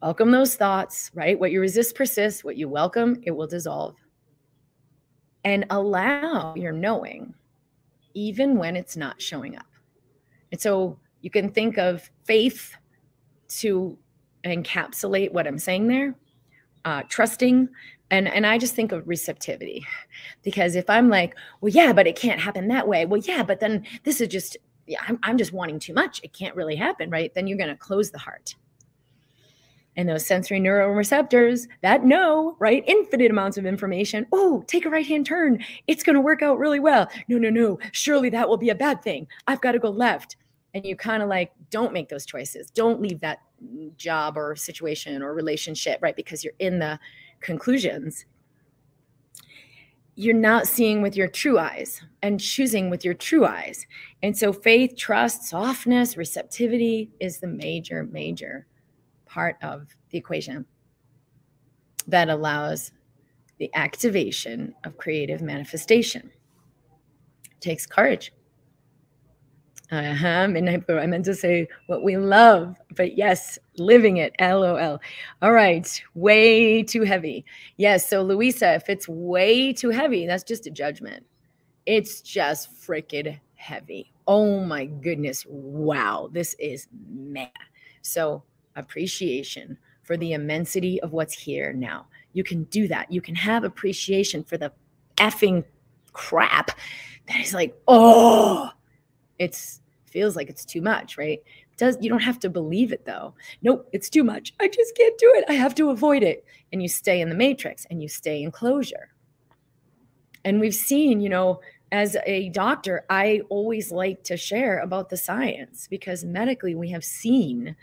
welcome 0.01 0.31
those 0.31 0.55
thoughts, 0.55 1.11
right? 1.13 1.39
What 1.39 1.51
you 1.51 1.61
resist 1.61 1.95
persists, 1.95 2.43
what 2.43 2.57
you 2.57 2.67
welcome, 2.67 3.21
it 3.23 3.31
will 3.31 3.47
dissolve. 3.47 3.95
And 5.43 5.65
allow 5.69 6.55
your 6.55 6.71
knowing, 6.71 7.33
even 8.13 8.57
when 8.57 8.75
it's 8.75 8.97
not 8.97 9.21
showing 9.21 9.55
up. 9.55 9.65
And 10.51 10.59
so 10.59 10.99
you 11.21 11.29
can 11.29 11.49
think 11.49 11.77
of 11.77 12.09
faith 12.23 12.75
to 13.59 13.97
encapsulate 14.43 15.31
what 15.31 15.47
I'm 15.47 15.59
saying 15.59 15.87
there, 15.87 16.15
uh, 16.85 17.03
trusting. 17.07 17.69
And, 18.09 18.27
and 18.27 18.45
I 18.45 18.57
just 18.57 18.75
think 18.75 18.91
of 18.91 19.07
receptivity 19.07 19.85
because 20.43 20.75
if 20.75 20.89
I'm 20.89 21.09
like, 21.09 21.35
well, 21.61 21.71
yeah, 21.71 21.93
but 21.93 22.07
it 22.07 22.15
can't 22.15 22.41
happen 22.41 22.67
that 22.67 22.87
way. 22.87 23.05
Well, 23.05 23.21
yeah, 23.21 23.43
but 23.43 23.59
then 23.59 23.85
this 24.03 24.19
is 24.19 24.27
just, 24.27 24.57
yeah, 24.87 25.01
I'm, 25.07 25.19
I'm 25.23 25.37
just 25.37 25.53
wanting 25.53 25.79
too 25.79 25.93
much. 25.93 26.21
It 26.23 26.33
can't 26.33 26.55
really 26.55 26.75
happen, 26.75 27.09
right? 27.09 27.33
Then 27.33 27.47
you're 27.47 27.57
going 27.57 27.69
to 27.69 27.75
close 27.75 28.11
the 28.11 28.17
heart. 28.17 28.55
And 29.97 30.07
those 30.07 30.25
sensory 30.25 30.59
neuroreceptors 30.59 31.67
that 31.81 32.05
know, 32.05 32.55
right? 32.59 32.83
Infinite 32.87 33.29
amounts 33.29 33.57
of 33.57 33.65
information. 33.65 34.25
Oh, 34.31 34.63
take 34.67 34.85
a 34.85 34.89
right 34.89 35.05
hand 35.05 35.25
turn. 35.25 35.63
It's 35.87 36.03
going 36.03 36.15
to 36.15 36.21
work 36.21 36.41
out 36.41 36.57
really 36.57 36.79
well. 36.79 37.09
No, 37.27 37.37
no, 37.37 37.49
no. 37.49 37.77
Surely 37.91 38.29
that 38.29 38.47
will 38.47 38.57
be 38.57 38.69
a 38.69 38.75
bad 38.75 39.01
thing. 39.01 39.27
I've 39.47 39.59
got 39.59 39.73
to 39.73 39.79
go 39.79 39.89
left 39.89 40.37
and 40.73 40.85
you 40.85 40.95
kind 40.95 41.21
of 41.21 41.29
like 41.29 41.51
don't 41.69 41.93
make 41.93 42.09
those 42.09 42.25
choices 42.25 42.69
don't 42.71 43.01
leave 43.01 43.19
that 43.19 43.39
job 43.97 44.37
or 44.37 44.55
situation 44.55 45.21
or 45.21 45.33
relationship 45.33 45.99
right 46.01 46.15
because 46.15 46.43
you're 46.43 46.53
in 46.59 46.79
the 46.79 46.99
conclusions 47.39 48.25
you're 50.21 50.35
not 50.35 50.67
seeing 50.67 51.01
with 51.01 51.15
your 51.15 51.27
true 51.27 51.57
eyes 51.57 51.99
and 52.21 52.39
choosing 52.39 52.91
with 52.91 53.03
your 53.03 53.15
true 53.15 53.43
eyes. 53.43 53.87
And 54.21 54.37
so 54.37 54.53
faith 54.53 54.95
trust 54.95 55.45
softness 55.45 56.15
receptivity 56.15 57.09
is 57.19 57.39
the 57.39 57.47
major 57.47 58.03
major 58.03 58.67
part 59.25 59.57
of 59.63 59.87
the 60.11 60.19
equation 60.19 60.65
that 62.07 62.29
allows 62.29 62.91
the 63.57 63.71
activation 63.73 64.75
of 64.83 64.97
creative 64.97 65.41
manifestation. 65.41 66.29
It 67.45 67.61
takes 67.61 67.87
courage 67.87 68.31
uh-huh. 69.91 70.47
Midnight 70.47 70.87
Blue. 70.87 70.97
I 70.97 71.05
meant 71.05 71.25
to 71.25 71.35
say 71.35 71.67
what 71.87 72.01
we 72.01 72.15
love, 72.15 72.77
but 72.95 73.17
yes, 73.17 73.59
living 73.77 74.17
it. 74.17 74.33
LOL. 74.39 74.99
All 75.41 75.51
right. 75.51 76.01
Way 76.15 76.81
too 76.83 77.03
heavy. 77.03 77.43
Yes. 77.75 78.09
So, 78.09 78.21
Louisa, 78.21 78.73
if 78.73 78.87
it's 78.87 79.09
way 79.09 79.73
too 79.73 79.89
heavy, 79.89 80.25
that's 80.25 80.45
just 80.45 80.65
a 80.65 80.71
judgment. 80.71 81.25
It's 81.85 82.21
just 82.21 82.73
freaking 82.73 83.37
heavy. 83.55 84.13
Oh 84.27 84.61
my 84.61 84.85
goodness. 84.85 85.45
Wow. 85.49 86.29
This 86.31 86.55
is 86.57 86.87
mad. 87.09 87.49
So, 88.01 88.43
appreciation 88.77 89.77
for 90.03 90.15
the 90.15 90.33
immensity 90.33 91.01
of 91.01 91.11
what's 91.11 91.33
here 91.33 91.73
now. 91.73 92.05
You 92.31 92.45
can 92.45 92.63
do 92.65 92.87
that. 92.87 93.11
You 93.11 93.19
can 93.19 93.35
have 93.35 93.65
appreciation 93.65 94.45
for 94.45 94.57
the 94.57 94.71
effing 95.17 95.65
crap 96.13 96.71
that 97.27 97.41
is 97.41 97.53
like, 97.53 97.77
oh, 97.87 98.69
it's 99.41 99.81
feels 100.05 100.35
like 100.35 100.49
it's 100.49 100.65
too 100.65 100.81
much, 100.81 101.17
right? 101.17 101.41
does 101.81 101.97
you 101.99 102.09
don't 102.09 102.21
have 102.21 102.37
to 102.37 102.47
believe 102.47 102.91
it 102.91 103.05
though. 103.05 103.33
Nope, 103.63 103.89
it's 103.91 104.07
too 104.07 104.23
much. 104.23 104.53
I 104.59 104.67
just 104.67 104.95
can't 104.95 105.17
do 105.17 105.33
it. 105.35 105.45
I 105.49 105.53
have 105.53 105.73
to 105.75 105.89
avoid 105.89 106.21
it. 106.21 106.45
And 106.71 106.79
you 106.79 106.87
stay 106.87 107.21
in 107.21 107.29
the 107.29 107.35
matrix 107.35 107.87
and 107.89 108.03
you 108.03 108.07
stay 108.07 108.43
in 108.43 108.51
closure. 108.51 109.09
And 110.45 110.59
we've 110.59 110.75
seen, 110.75 111.21
you 111.21 111.29
know, 111.29 111.59
as 111.91 112.15
a 112.27 112.49
doctor, 112.49 113.03
I 113.09 113.41
always 113.49 113.91
like 113.91 114.23
to 114.25 114.37
share 114.37 114.77
about 114.77 115.09
the 115.09 115.17
science 115.17 115.87
because 115.89 116.23
medically 116.23 116.75
we 116.75 116.91
have 116.91 117.03
seen 117.03 117.75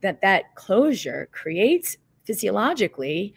that 0.00 0.22
that 0.22 0.54
closure 0.54 1.28
creates 1.30 1.98
physiologically 2.24 3.34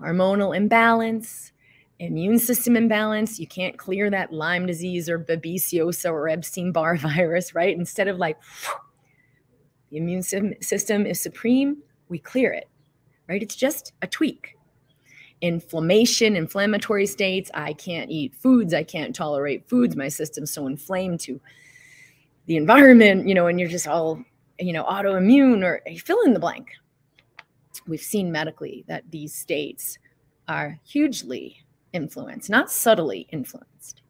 hormonal 0.00 0.56
imbalance, 0.56 1.52
immune 2.00 2.38
system 2.38 2.76
imbalance. 2.76 3.38
You 3.38 3.46
can't 3.46 3.78
clear 3.78 4.10
that 4.10 4.32
Lyme 4.32 4.66
disease 4.66 5.08
or 5.08 5.18
babesiosis 5.18 6.10
or 6.10 6.28
Epstein 6.28 6.72
Barr 6.72 6.96
virus, 6.96 7.54
right? 7.54 7.76
Instead 7.76 8.08
of 8.08 8.18
like, 8.18 8.38
the 9.90 9.98
immune 9.98 10.22
system 10.22 11.06
is 11.06 11.20
supreme, 11.20 11.82
we 12.08 12.18
clear 12.18 12.52
it, 12.52 12.68
right? 13.28 13.42
It's 13.42 13.54
just 13.54 13.92
a 14.02 14.06
tweak. 14.06 14.56
Inflammation, 15.42 16.36
inflammatory 16.36 17.06
states. 17.06 17.50
I 17.54 17.72
can't 17.72 18.10
eat 18.10 18.34
foods. 18.34 18.74
I 18.74 18.82
can't 18.82 19.14
tolerate 19.14 19.68
foods. 19.68 19.96
My 19.96 20.08
system's 20.08 20.52
so 20.52 20.66
inflamed 20.66 21.20
to 21.20 21.40
the 22.46 22.56
environment, 22.56 23.26
you 23.26 23.34
know, 23.34 23.46
and 23.46 23.58
you're 23.58 23.68
just 23.68 23.88
all, 23.88 24.22
you 24.58 24.72
know, 24.72 24.84
autoimmune 24.84 25.64
or 25.64 25.80
fill 25.98 26.20
in 26.22 26.34
the 26.34 26.40
blank. 26.40 26.72
We've 27.86 28.02
seen 28.02 28.30
medically 28.30 28.84
that 28.86 29.10
these 29.10 29.34
states 29.34 29.98
are 30.46 30.78
hugely 30.84 31.64
influenced, 31.92 32.50
not 32.50 32.70
subtly 32.70 33.26
influenced. 33.30 34.02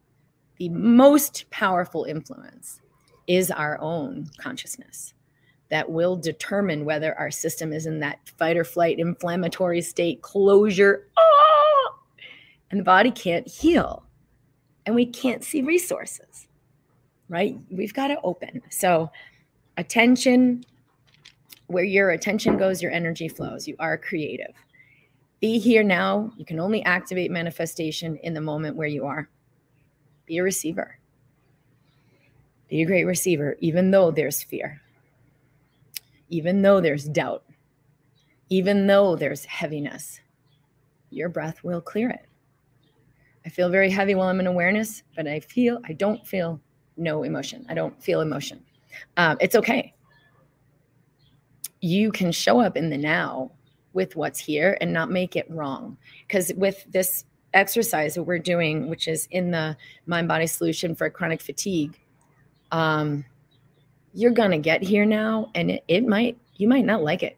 The 0.57 0.69
most 0.69 1.49
powerful 1.49 2.03
influence 2.05 2.81
is 3.27 3.49
our 3.49 3.79
own 3.81 4.29
consciousness 4.37 5.13
that 5.69 5.89
will 5.89 6.17
determine 6.17 6.83
whether 6.85 7.17
our 7.17 7.31
system 7.31 7.71
is 7.71 7.85
in 7.85 7.99
that 7.99 8.19
fight 8.37 8.57
or 8.57 8.63
flight 8.63 8.99
inflammatory 8.99 9.81
state, 9.81 10.21
closure, 10.21 11.07
ah! 11.17 11.95
and 12.69 12.79
the 12.79 12.83
body 12.83 13.09
can't 13.09 13.47
heal. 13.47 14.05
And 14.85 14.95
we 14.95 15.05
can't 15.05 15.43
see 15.43 15.61
resources, 15.61 16.47
right? 17.29 17.57
We've 17.69 17.93
got 17.93 18.07
to 18.07 18.19
open. 18.23 18.61
So, 18.69 19.11
attention, 19.77 20.65
where 21.67 21.83
your 21.83 22.09
attention 22.09 22.57
goes, 22.57 22.81
your 22.81 22.91
energy 22.91 23.29
flows. 23.29 23.67
You 23.67 23.75
are 23.79 23.97
creative. 23.97 24.53
Be 25.41 25.57
here 25.57 25.83
now. 25.83 26.31
You 26.37 26.45
can 26.45 26.59
only 26.59 26.83
activate 26.83 27.31
manifestation 27.31 28.15
in 28.17 28.35
the 28.35 28.41
moment 28.41 28.77
where 28.77 28.87
you 28.87 29.05
are. 29.05 29.27
Be 30.27 30.37
a 30.37 30.43
receiver. 30.43 30.99
Be 32.69 32.83
a 32.83 32.85
great 32.85 33.05
receiver, 33.05 33.57
even 33.59 33.91
though 33.91 34.11
there's 34.11 34.43
fear, 34.43 34.81
even 36.29 36.61
though 36.61 36.79
there's 36.79 37.03
doubt, 37.03 37.43
even 38.49 38.87
though 38.87 39.15
there's 39.15 39.43
heaviness. 39.43 40.21
Your 41.09 41.27
breath 41.27 41.63
will 41.63 41.81
clear 41.81 42.09
it. 42.09 42.25
I 43.45 43.49
feel 43.49 43.69
very 43.69 43.89
heavy 43.89 44.15
while 44.15 44.29
I'm 44.29 44.39
in 44.39 44.47
awareness, 44.47 45.03
but 45.15 45.27
I 45.27 45.39
feel, 45.39 45.79
I 45.85 45.93
don't 45.93 46.25
feel 46.25 46.61
no 46.95 47.23
emotion. 47.23 47.65
I 47.67 47.73
don't 47.73 48.01
feel 48.01 48.21
emotion. 48.21 48.63
Um, 49.17 49.37
it's 49.41 49.55
okay. 49.55 49.93
You 51.81 52.11
can 52.11 52.31
show 52.31 52.61
up 52.61 52.77
in 52.77 52.89
the 52.89 52.97
now 52.97 53.51
with 53.93 54.15
what's 54.15 54.39
here 54.39 54.77
and 54.81 54.93
not 54.93 55.11
make 55.11 55.35
it 55.35 55.49
wrong. 55.49 55.97
Because 56.27 56.51
with 56.55 56.85
this 56.89 57.25
exercise 57.53 58.15
that 58.15 58.23
we're 58.23 58.39
doing, 58.39 58.89
which 58.89 59.07
is 59.07 59.27
in 59.31 59.51
the 59.51 59.75
mind 60.05 60.27
body 60.27 60.47
solution 60.47 60.95
for 60.95 61.09
chronic 61.09 61.41
fatigue, 61.41 61.99
um, 62.71 63.25
you're 64.13 64.31
going 64.31 64.51
to 64.51 64.57
get 64.57 64.81
here 64.81 65.05
now 65.05 65.49
and 65.55 65.71
it, 65.71 65.83
it 65.87 66.05
might, 66.05 66.37
you 66.55 66.67
might 66.67 66.85
not 66.85 67.03
like 67.03 67.23
it, 67.23 67.37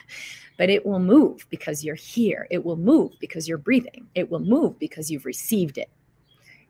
but 0.56 0.70
it 0.70 0.84
will 0.84 0.98
move 0.98 1.46
because 1.50 1.84
you're 1.84 1.94
here. 1.94 2.46
It 2.50 2.64
will 2.64 2.76
move 2.76 3.12
because 3.20 3.48
you're 3.48 3.58
breathing. 3.58 4.06
It 4.14 4.30
will 4.30 4.40
move 4.40 4.78
because 4.78 5.10
you've 5.10 5.24
received 5.24 5.78
it. 5.78 5.90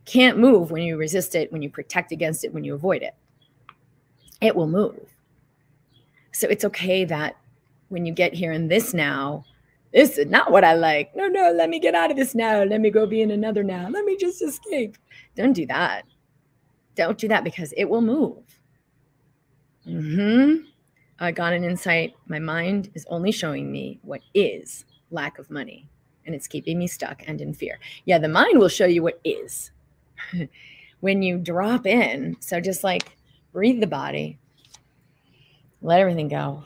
Can't 0.04 0.38
move 0.38 0.70
when 0.70 0.82
you 0.82 0.96
resist 0.96 1.34
it, 1.34 1.52
when 1.52 1.62
you 1.62 1.68
protect 1.68 2.12
against 2.12 2.44
it, 2.44 2.54
when 2.54 2.64
you 2.64 2.74
avoid 2.74 3.02
it. 3.02 3.14
It 4.40 4.56
will 4.56 4.68
move. 4.68 5.14
So 6.32 6.46
it's 6.48 6.64
okay 6.64 7.04
that 7.04 7.36
when 7.88 8.06
you 8.06 8.12
get 8.12 8.34
here 8.34 8.52
in 8.52 8.68
this 8.68 8.94
now, 8.94 9.44
this 9.92 10.18
is 10.18 10.26
not 10.26 10.52
what 10.52 10.64
I 10.64 10.74
like. 10.74 11.14
No, 11.16 11.28
no, 11.28 11.50
let 11.52 11.70
me 11.70 11.80
get 11.80 11.94
out 11.94 12.10
of 12.10 12.16
this 12.16 12.34
now. 12.34 12.62
Let 12.62 12.80
me 12.80 12.90
go 12.90 13.06
be 13.06 13.22
in 13.22 13.30
another 13.30 13.62
now. 13.62 13.88
Let 13.88 14.04
me 14.04 14.16
just 14.16 14.42
escape. 14.42 14.96
Don't 15.34 15.54
do 15.54 15.66
that. 15.66 16.02
Don't 16.94 17.16
do 17.16 17.28
that 17.28 17.44
because 17.44 17.72
it 17.76 17.84
will 17.84 18.02
move. 18.02 18.42
Mm-hmm. 19.86 20.66
I 21.20 21.32
got 21.32 21.52
an 21.52 21.64
insight. 21.64 22.14
My 22.26 22.38
mind 22.38 22.90
is 22.94 23.06
only 23.08 23.32
showing 23.32 23.72
me 23.72 23.98
what 24.02 24.20
is 24.34 24.84
lack 25.10 25.38
of 25.38 25.50
money, 25.50 25.88
and 26.26 26.34
it's 26.34 26.46
keeping 26.46 26.78
me 26.78 26.86
stuck 26.86 27.22
and 27.26 27.40
in 27.40 27.54
fear. 27.54 27.78
Yeah, 28.04 28.18
the 28.18 28.28
mind 28.28 28.58
will 28.58 28.68
show 28.68 28.84
you 28.84 29.02
what 29.02 29.20
is. 29.24 29.70
when 31.00 31.22
you 31.22 31.38
drop 31.38 31.86
in, 31.86 32.36
so 32.40 32.60
just 32.60 32.84
like 32.84 33.16
breathe 33.52 33.80
the 33.80 33.86
body, 33.86 34.38
let 35.80 36.00
everything 36.00 36.28
go, 36.28 36.64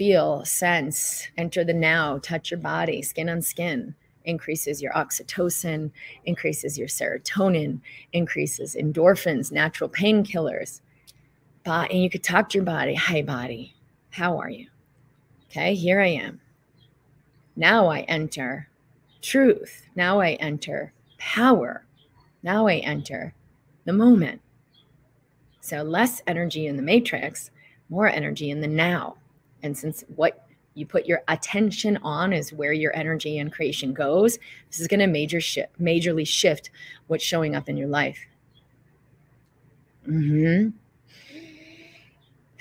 feel, 0.00 0.42
sense, 0.46 1.28
enter 1.36 1.62
the 1.62 1.74
now, 1.74 2.16
touch 2.16 2.50
your 2.50 2.58
body, 2.58 3.02
skin 3.02 3.28
on 3.28 3.42
skin 3.42 3.94
increases 4.24 4.80
your 4.80 4.94
oxytocin, 4.94 5.90
increases 6.24 6.78
your 6.78 6.88
serotonin, 6.88 7.80
increases 8.14 8.74
endorphins, 8.74 9.52
natural 9.52 9.90
painkillers. 9.90 10.80
And 11.66 12.02
you 12.02 12.08
could 12.08 12.22
talk 12.22 12.48
to 12.48 12.58
your 12.58 12.64
body, 12.64 12.94
"Hi 12.94 13.20
body, 13.20 13.74
how 14.08 14.38
are 14.38 14.48
you?" 14.48 14.68
Okay, 15.50 15.74
here 15.74 16.00
I 16.00 16.06
am. 16.06 16.40
Now 17.54 17.88
I 17.88 18.00
enter 18.00 18.70
truth. 19.20 19.86
Now 19.94 20.20
I 20.20 20.32
enter 20.34 20.94
power. 21.18 21.84
Now 22.42 22.68
I 22.68 22.76
enter 22.76 23.34
the 23.84 23.92
moment. 23.92 24.40
So 25.60 25.82
less 25.82 26.22
energy 26.26 26.66
in 26.66 26.76
the 26.76 26.82
matrix, 26.82 27.50
more 27.90 28.08
energy 28.08 28.50
in 28.50 28.62
the 28.62 28.66
now. 28.66 29.18
And 29.62 29.76
since 29.76 30.04
what 30.14 30.46
you 30.74 30.86
put 30.86 31.06
your 31.06 31.22
attention 31.28 31.98
on 31.98 32.32
is 32.32 32.52
where 32.52 32.72
your 32.72 32.94
energy 32.96 33.38
and 33.38 33.52
creation 33.52 33.92
goes, 33.92 34.38
this 34.70 34.80
is 34.80 34.86
going 34.86 35.00
to 35.00 35.06
major 35.06 35.40
shift, 35.40 35.80
majorly 35.80 36.26
shift 36.26 36.70
what's 37.08 37.24
showing 37.24 37.54
up 37.54 37.68
in 37.68 37.76
your 37.76 37.88
life. 37.88 38.18
Mm-hmm. 40.08 40.70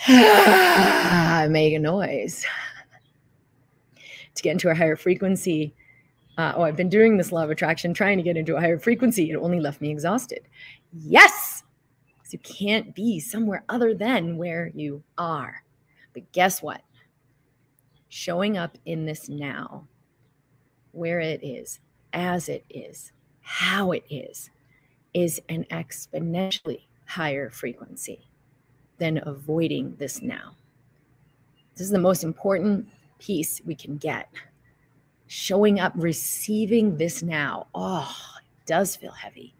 Make 1.52 1.74
a 1.74 1.80
noise 1.80 2.46
to 4.36 4.44
get 4.44 4.52
into 4.52 4.70
a 4.70 4.76
higher 4.76 4.96
frequency. 4.96 5.74
Uh, 6.38 6.54
oh, 6.56 6.62
I've 6.64 6.78
been 6.78 6.90
doing 6.90 7.18
this 7.18 7.32
law 7.32 7.44
of 7.44 7.52
attraction, 7.52 7.94
trying 7.94 8.18
to 8.18 8.24
get 8.24 8.38
into 8.38 8.56
a 8.56 8.62
higher 8.62 8.80
frequency. 8.80 9.30
It 9.30 9.36
only 9.36 9.60
left 9.60 9.82
me 9.82 9.92
exhausted. 9.92 10.48
Yes, 10.94 11.64
because 12.18 12.34
you 12.34 12.40
can't 12.40 12.96
be 12.96 13.20
somewhere 13.20 13.64
other 13.68 13.94
than 13.94 14.38
where 14.38 14.72
you 14.74 15.04
are. 15.18 15.64
But 16.14 16.32
guess 16.32 16.62
what? 16.62 16.82
Showing 18.10 18.58
up 18.58 18.78
in 18.86 19.06
this 19.06 19.30
now, 19.30 19.88
where 20.92 21.20
it 21.20 21.44
is, 21.44 21.80
as 22.12 22.50
it 22.50 22.66
is, 22.70 23.12
how 23.42 23.92
it 23.92 24.04
is, 24.10 24.50
is 25.14 25.42
an 25.50 25.66
exponentially 25.72 26.82
higher 27.06 27.50
frequency 27.50 28.28
than 28.98 29.22
avoiding 29.26 29.96
this 29.98 30.22
now. 30.22 30.56
This 31.74 31.86
is 31.86 31.92
the 31.92 32.00
most 32.00 32.24
important 32.24 32.88
piece 33.20 33.62
we 33.66 33.76
can 33.76 33.98
get. 33.98 34.30
Showing 35.28 35.80
up, 35.80 35.94
receiving 35.96 36.98
this 36.98 37.22
now. 37.22 37.68
Oh, 37.76 38.16
it 38.40 38.66
does 38.66 38.96
feel 38.96 39.12
heavy. 39.12 39.54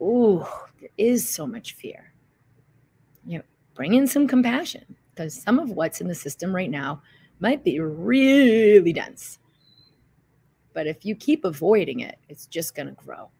Oh, 0.00 0.68
there 0.80 0.90
is 0.98 1.28
so 1.28 1.46
much 1.46 1.72
fear. 1.72 2.12
You 3.26 3.38
know, 3.38 3.44
bring 3.74 3.94
in 3.94 4.06
some 4.06 4.28
compassion 4.28 4.84
because 5.14 5.34
some 5.34 5.58
of 5.58 5.70
what's 5.70 6.00
in 6.00 6.08
the 6.08 6.14
system 6.14 6.54
right 6.54 6.70
now 6.70 7.02
might 7.40 7.64
be 7.64 7.80
really 7.80 8.92
dense. 8.92 9.38
But 10.72 10.86
if 10.86 11.04
you 11.04 11.14
keep 11.14 11.44
avoiding 11.44 12.00
it, 12.00 12.18
it's 12.28 12.46
just 12.46 12.74
going 12.74 12.88
to 12.88 12.94
grow. 12.94 13.30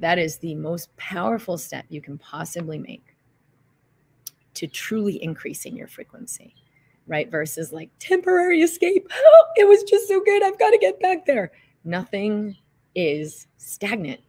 That 0.00 0.18
is 0.18 0.38
the 0.38 0.54
most 0.54 0.94
powerful 0.96 1.56
step 1.56 1.84
you 1.88 2.00
can 2.00 2.18
possibly 2.18 2.78
make 2.78 3.14
to 4.54 4.66
truly 4.66 5.22
increasing 5.22 5.76
your 5.76 5.86
frequency, 5.86 6.54
right? 7.06 7.30
Versus 7.30 7.72
like 7.72 7.90
temporary 7.98 8.62
escape. 8.62 9.08
Oh, 9.14 9.44
it 9.56 9.68
was 9.68 9.82
just 9.84 10.08
so 10.08 10.20
good. 10.20 10.42
I've 10.42 10.58
got 10.58 10.70
to 10.70 10.78
get 10.78 10.98
back 11.00 11.24
there. 11.24 11.52
Nothing 11.84 12.56
is 12.94 13.46
stagnant, 13.58 14.20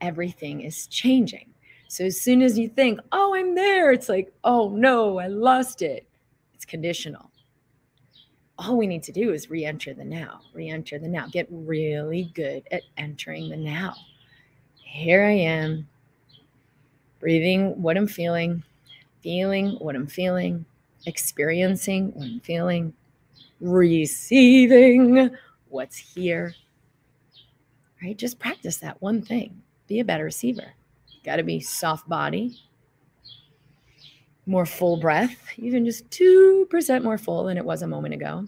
everything 0.00 0.60
is 0.60 0.86
changing. 0.88 1.53
So 1.94 2.04
as 2.06 2.20
soon 2.20 2.42
as 2.42 2.58
you 2.58 2.68
think, 2.68 2.98
oh, 3.12 3.36
I'm 3.36 3.54
there, 3.54 3.92
it's 3.92 4.08
like, 4.08 4.34
oh 4.42 4.68
no, 4.68 5.20
I 5.20 5.28
lost 5.28 5.80
it. 5.80 6.04
It's 6.52 6.64
conditional. 6.64 7.30
All 8.58 8.76
we 8.76 8.88
need 8.88 9.04
to 9.04 9.12
do 9.12 9.32
is 9.32 9.48
re 9.48 9.64
enter 9.64 9.94
the 9.94 10.04
now, 10.04 10.40
re 10.52 10.68
enter 10.68 10.98
the 10.98 11.06
now, 11.06 11.28
get 11.28 11.46
really 11.52 12.32
good 12.34 12.64
at 12.72 12.82
entering 12.96 13.48
the 13.48 13.56
now. 13.56 13.94
Here 14.82 15.24
I 15.24 15.34
am, 15.34 15.86
breathing 17.20 17.80
what 17.80 17.96
I'm 17.96 18.08
feeling, 18.08 18.64
feeling 19.22 19.76
what 19.78 19.94
I'm 19.94 20.08
feeling, 20.08 20.66
experiencing 21.06 22.10
what 22.14 22.26
I'm 22.26 22.40
feeling, 22.40 22.92
receiving 23.60 25.30
what's 25.68 25.96
here. 25.96 26.56
Right? 28.02 28.18
Just 28.18 28.40
practice 28.40 28.78
that 28.78 29.00
one 29.00 29.22
thing. 29.22 29.62
Be 29.86 30.00
a 30.00 30.04
better 30.04 30.24
receiver. 30.24 30.74
Got 31.24 31.36
to 31.36 31.42
be 31.42 31.60
soft 31.60 32.08
body, 32.08 32.60
more 34.46 34.66
full 34.66 34.98
breath, 34.98 35.36
even 35.56 35.84
just 35.86 36.08
2% 36.10 37.02
more 37.02 37.18
full 37.18 37.44
than 37.44 37.56
it 37.56 37.64
was 37.64 37.82
a 37.82 37.86
moment 37.86 38.14
ago, 38.14 38.46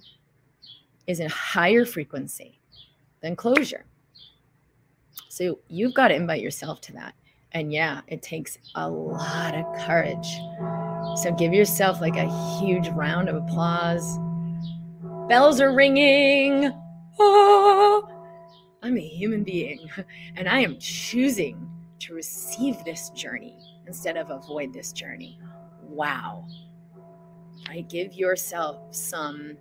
is 1.06 1.20
a 1.20 1.28
higher 1.28 1.86
frequency 1.86 2.60
than 3.22 3.34
closure. 3.34 3.86
So 5.28 5.60
you've 5.68 5.94
got 5.94 6.08
to 6.08 6.14
invite 6.14 6.42
yourself 6.42 6.80
to 6.82 6.92
that. 6.94 7.14
And 7.52 7.72
yeah, 7.72 8.02
it 8.08 8.22
takes 8.22 8.58
a 8.74 8.88
lot 8.88 9.54
of 9.54 9.64
courage. 9.86 10.28
So 11.22 11.34
give 11.38 11.54
yourself 11.54 12.00
like 12.02 12.16
a 12.16 12.58
huge 12.58 12.88
round 12.88 13.30
of 13.30 13.36
applause. 13.36 14.18
Bells 15.28 15.60
are 15.60 15.74
ringing. 15.74 16.72
Oh, 17.18 18.06
I'm 18.82 18.98
a 18.98 19.00
human 19.00 19.44
being 19.44 19.88
and 20.36 20.48
I 20.48 20.60
am 20.60 20.78
choosing 20.78 21.70
to 22.00 22.14
receive 22.14 22.84
this 22.84 23.10
journey 23.10 23.56
instead 23.86 24.16
of 24.16 24.30
avoid 24.30 24.72
this 24.72 24.92
journey. 24.92 25.38
Wow. 25.82 26.46
I 27.68 27.80
give 27.82 28.14
yourself 28.14 28.94
some 28.94 29.56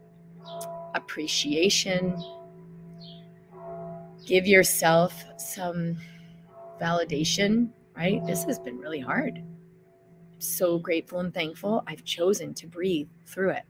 appreciation. 0.94 2.22
Give 4.26 4.48
yourself 4.48 5.24
some 5.38 5.98
validation, 6.82 7.70
right? 7.96 8.26
This 8.26 8.44
has 8.44 8.60
been 8.60 8.78
really 8.78 9.00
hard. 9.00 9.38
I'm 9.38 10.42
so 10.42 10.80
grateful 10.80 11.20
and 11.20 11.34
thankful. 11.34 11.84
I've 11.88 12.04
chosen 12.04 12.54
to 12.56 12.68
breathe 12.68 13.08
through 13.26 13.52
it 13.52 13.64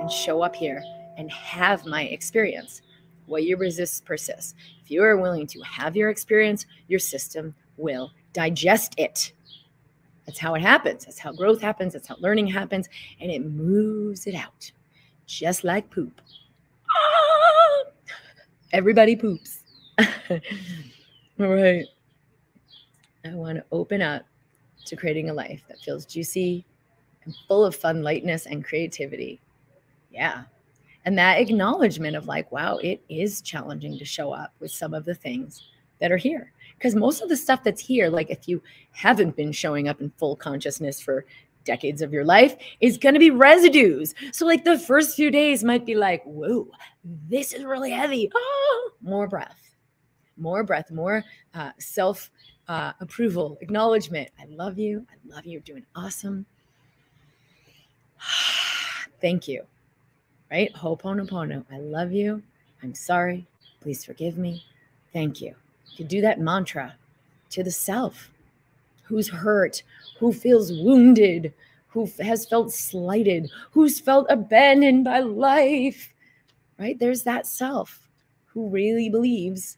and 0.00 0.10
show 0.10 0.42
up 0.42 0.56
here 0.56 0.82
and 1.16 1.30
have 1.30 1.86
my 1.86 2.04
experience. 2.04 2.82
What 3.26 3.44
you 3.44 3.56
resist 3.56 4.06
persists. 4.06 4.54
If 4.82 4.90
you 4.90 5.02
are 5.02 5.18
willing 5.18 5.46
to 5.48 5.60
have 5.60 5.96
your 5.96 6.08
experience, 6.08 6.64
your 6.86 6.98
system 6.98 7.54
will 7.78 8.12
digest 8.32 8.94
it. 8.98 9.32
That's 10.26 10.38
how 10.38 10.54
it 10.54 10.60
happens. 10.60 11.06
That's 11.06 11.18
how 11.18 11.32
growth 11.32 11.60
happens. 11.60 11.94
That's 11.94 12.06
how 12.06 12.16
learning 12.18 12.48
happens. 12.48 12.88
And 13.20 13.30
it 13.30 13.44
moves 13.44 14.26
it 14.26 14.34
out, 14.34 14.70
just 15.26 15.64
like 15.64 15.88
poop. 15.88 16.20
Everybody 18.72 19.16
poops. 19.16 19.62
All 19.98 20.38
right. 21.38 21.86
I 23.24 23.34
want 23.34 23.56
to 23.56 23.64
open 23.72 24.02
up 24.02 24.22
to 24.84 24.96
creating 24.96 25.30
a 25.30 25.34
life 25.34 25.62
that 25.68 25.78
feels 25.80 26.04
juicy 26.04 26.66
and 27.24 27.34
full 27.46 27.64
of 27.64 27.74
fun, 27.74 28.02
lightness, 28.02 28.46
and 28.46 28.64
creativity. 28.64 29.40
Yeah. 30.10 30.44
And 31.04 31.16
that 31.18 31.40
acknowledgement 31.40 32.16
of 32.16 32.26
like, 32.26 32.52
wow, 32.52 32.76
it 32.78 33.02
is 33.08 33.40
challenging 33.40 33.98
to 33.98 34.04
show 34.04 34.32
up 34.32 34.52
with 34.60 34.70
some 34.70 34.92
of 34.92 35.04
the 35.04 35.14
things 35.14 35.68
that 36.00 36.12
are 36.12 36.16
here 36.16 36.52
because 36.78 36.94
most 36.94 37.20
of 37.22 37.28
the 37.28 37.36
stuff 37.36 37.64
that's 37.64 37.80
here 37.80 38.08
like 38.08 38.30
if 38.30 38.48
you 38.48 38.62
haven't 38.92 39.36
been 39.36 39.52
showing 39.52 39.88
up 39.88 40.00
in 40.00 40.10
full 40.16 40.36
consciousness 40.36 41.00
for 41.00 41.24
decades 41.64 42.00
of 42.00 42.12
your 42.12 42.24
life 42.24 42.56
is 42.80 42.96
going 42.96 43.12
to 43.12 43.18
be 43.18 43.30
residues. 43.30 44.14
So 44.32 44.46
like 44.46 44.64
the 44.64 44.78
first 44.78 45.16
few 45.16 45.30
days 45.30 45.64
might 45.64 45.84
be 45.84 45.94
like 45.94 46.22
whoa 46.24 46.68
this 47.28 47.52
is 47.52 47.64
really 47.64 47.90
heavy. 47.90 48.30
Oh, 48.34 48.90
more 49.02 49.26
breath. 49.26 49.76
More 50.36 50.62
breath 50.62 50.90
more 50.90 51.24
uh, 51.54 51.72
self 51.78 52.30
uh, 52.68 52.92
approval 53.00 53.58
acknowledgement. 53.60 54.30
I 54.40 54.44
love 54.46 54.78
you. 54.78 55.06
I 55.10 55.34
love 55.34 55.44
you. 55.44 55.52
You're 55.52 55.60
doing 55.60 55.86
awesome. 55.94 56.46
Thank 59.20 59.48
you. 59.48 59.64
Right? 60.50 60.72
Ho'oponopono. 60.74 61.64
I 61.70 61.78
love 61.78 62.12
you. 62.12 62.42
I'm 62.82 62.94
sorry. 62.94 63.46
Please 63.80 64.04
forgive 64.04 64.38
me. 64.38 64.64
Thank 65.12 65.40
you 65.40 65.54
to 65.98 66.04
do 66.04 66.20
that 66.20 66.38
mantra 66.38 66.94
to 67.50 67.64
the 67.64 67.72
self 67.72 68.30
who's 69.02 69.28
hurt, 69.28 69.82
who 70.20 70.32
feels 70.32 70.70
wounded, 70.70 71.52
who 71.88 72.08
has 72.20 72.46
felt 72.46 72.72
slighted, 72.72 73.50
who's 73.72 73.98
felt 73.98 74.24
abandoned 74.30 75.02
by 75.02 75.18
life, 75.18 76.14
right? 76.78 76.96
There's 77.00 77.24
that 77.24 77.48
self 77.48 78.08
who 78.46 78.68
really 78.68 79.08
believes 79.08 79.76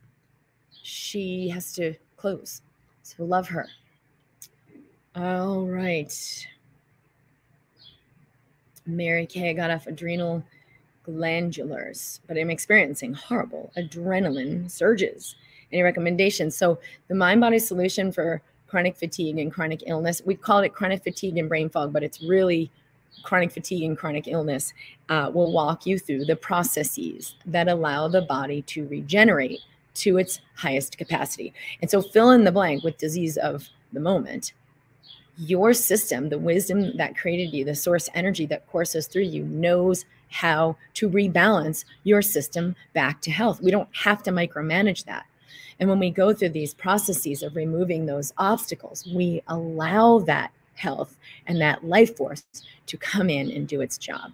she 0.83 1.48
has 1.48 1.72
to 1.76 1.94
close. 2.18 2.61
So 3.02 3.24
love 3.24 3.48
her. 3.48 3.66
All 5.14 5.66
right. 5.66 6.46
Mary 8.85 9.24
Kay 9.24 9.54
got 9.54 9.70
off 9.70 9.87
adrenal 9.87 10.44
glandulars, 11.06 12.20
but 12.26 12.37
I'm 12.37 12.50
experiencing 12.50 13.14
horrible 13.14 13.72
adrenaline 13.74 14.70
surges. 14.70 15.35
Any 15.72 15.83
recommendations? 15.83 16.56
So, 16.56 16.78
the 17.09 17.14
mind 17.14 17.40
body 17.40 17.59
solution 17.59 18.12
for 18.12 18.42
chronic 18.66 18.96
fatigue 18.96 19.38
and 19.38 19.52
chronic 19.52 19.83
illness, 19.87 20.22
we 20.24 20.35
call 20.35 20.61
it 20.61 20.72
chronic 20.72 21.02
fatigue 21.02 21.38
and 21.38 21.48
brain 21.48 21.68
fog, 21.68 21.92
but 21.92 22.02
it's 22.02 22.22
really 22.22 22.70
chronic 23.22 23.50
fatigue 23.50 23.83
and 23.83 23.98
chronic 23.98 24.28
illness. 24.28 24.72
Uh, 25.09 25.30
will 25.33 25.52
walk 25.52 25.87
you 25.87 25.98
through 25.98 26.24
the 26.24 26.37
processes 26.37 27.35
that 27.46 27.68
allow 27.68 28.09
the 28.09 28.22
body 28.22 28.62
to 28.62 28.87
regenerate 28.88 29.61
to 29.92 30.18
its 30.18 30.40
highest 30.54 30.96
capacity. 30.98 31.52
And 31.83 31.90
so, 31.90 32.02
fill 32.02 32.30
in 32.30 32.44
the 32.44 32.52
blank 32.52 32.85
with 32.85 32.98
disease 32.98 33.37
of 33.37 33.68
the 33.92 34.00
moment 34.00 34.52
your 35.40 35.72
system, 35.72 36.28
the 36.28 36.38
wisdom 36.38 36.96
that 36.98 37.16
created 37.16 37.54
you, 37.54 37.64
the 37.64 37.74
source 37.74 38.11
energy 38.14 38.44
that 38.46 38.66
courses 38.66 39.06
through 39.06 39.22
you, 39.22 39.44
knows 39.44 40.04
how 40.28 40.76
to 40.94 41.09
rebalance 41.09 41.85
your 42.04 42.20
system 42.22 42.76
back 42.92 43.20
to 43.22 43.30
health. 43.30 43.61
We 43.62 43.70
don't 43.70 43.88
have 43.92 44.22
to 44.24 44.30
micromanage 44.30 45.04
that. 45.04 45.26
And 45.78 45.88
when 45.88 45.98
we 45.98 46.10
go 46.10 46.32
through 46.32 46.50
these 46.50 46.74
processes 46.74 47.42
of 47.42 47.56
removing 47.56 48.06
those 48.06 48.32
obstacles, 48.38 49.06
we 49.14 49.42
allow 49.48 50.18
that 50.20 50.52
health 50.74 51.16
and 51.46 51.60
that 51.60 51.84
life 51.84 52.16
force 52.16 52.44
to 52.86 52.96
come 52.96 53.30
in 53.30 53.50
and 53.50 53.68
do 53.68 53.80
its 53.80 53.98
job. 53.98 54.32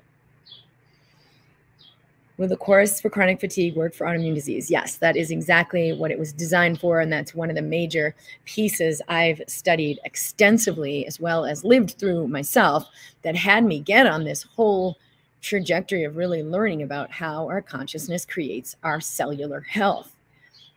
Will 2.38 2.48
the 2.48 2.57
course 2.57 3.00
for 3.00 3.09
chronic 3.09 3.40
fatigue 3.40 3.76
work 3.76 3.94
for 3.94 4.07
autoimmune 4.07 4.35
disease? 4.35 4.70
Yes, 4.70 4.96
that 4.96 5.16
is 5.16 5.31
exactly 5.31 5.94
what 5.94 6.11
it 6.11 6.18
was 6.18 6.35
designed 6.35 6.79
for. 6.79 7.00
And 7.00 7.11
that's 7.11 7.35
one 7.35 7.48
of 7.48 7.57
the 7.57 7.62
major 7.62 8.14
pieces 8.44 9.00
I've 9.09 9.40
studied 9.46 9.98
extensively, 10.05 11.07
as 11.07 11.18
well 11.18 11.46
as 11.46 11.64
lived 11.64 11.92
through 11.92 12.29
myself, 12.29 12.87
that 13.22 13.37
had 13.37 13.64
me 13.64 13.81
get 13.81 14.07
on 14.07 14.24
this 14.24 14.42
whole 14.42 14.98
trajectory 15.40 16.05
of 16.05 16.16
really 16.16 16.42
learning 16.42 16.83
about 16.83 17.11
how 17.11 17.46
our 17.48 17.62
consciousness 17.62 18.26
creates 18.26 18.74
our 18.83 19.00
cellular 19.00 19.61
health, 19.61 20.15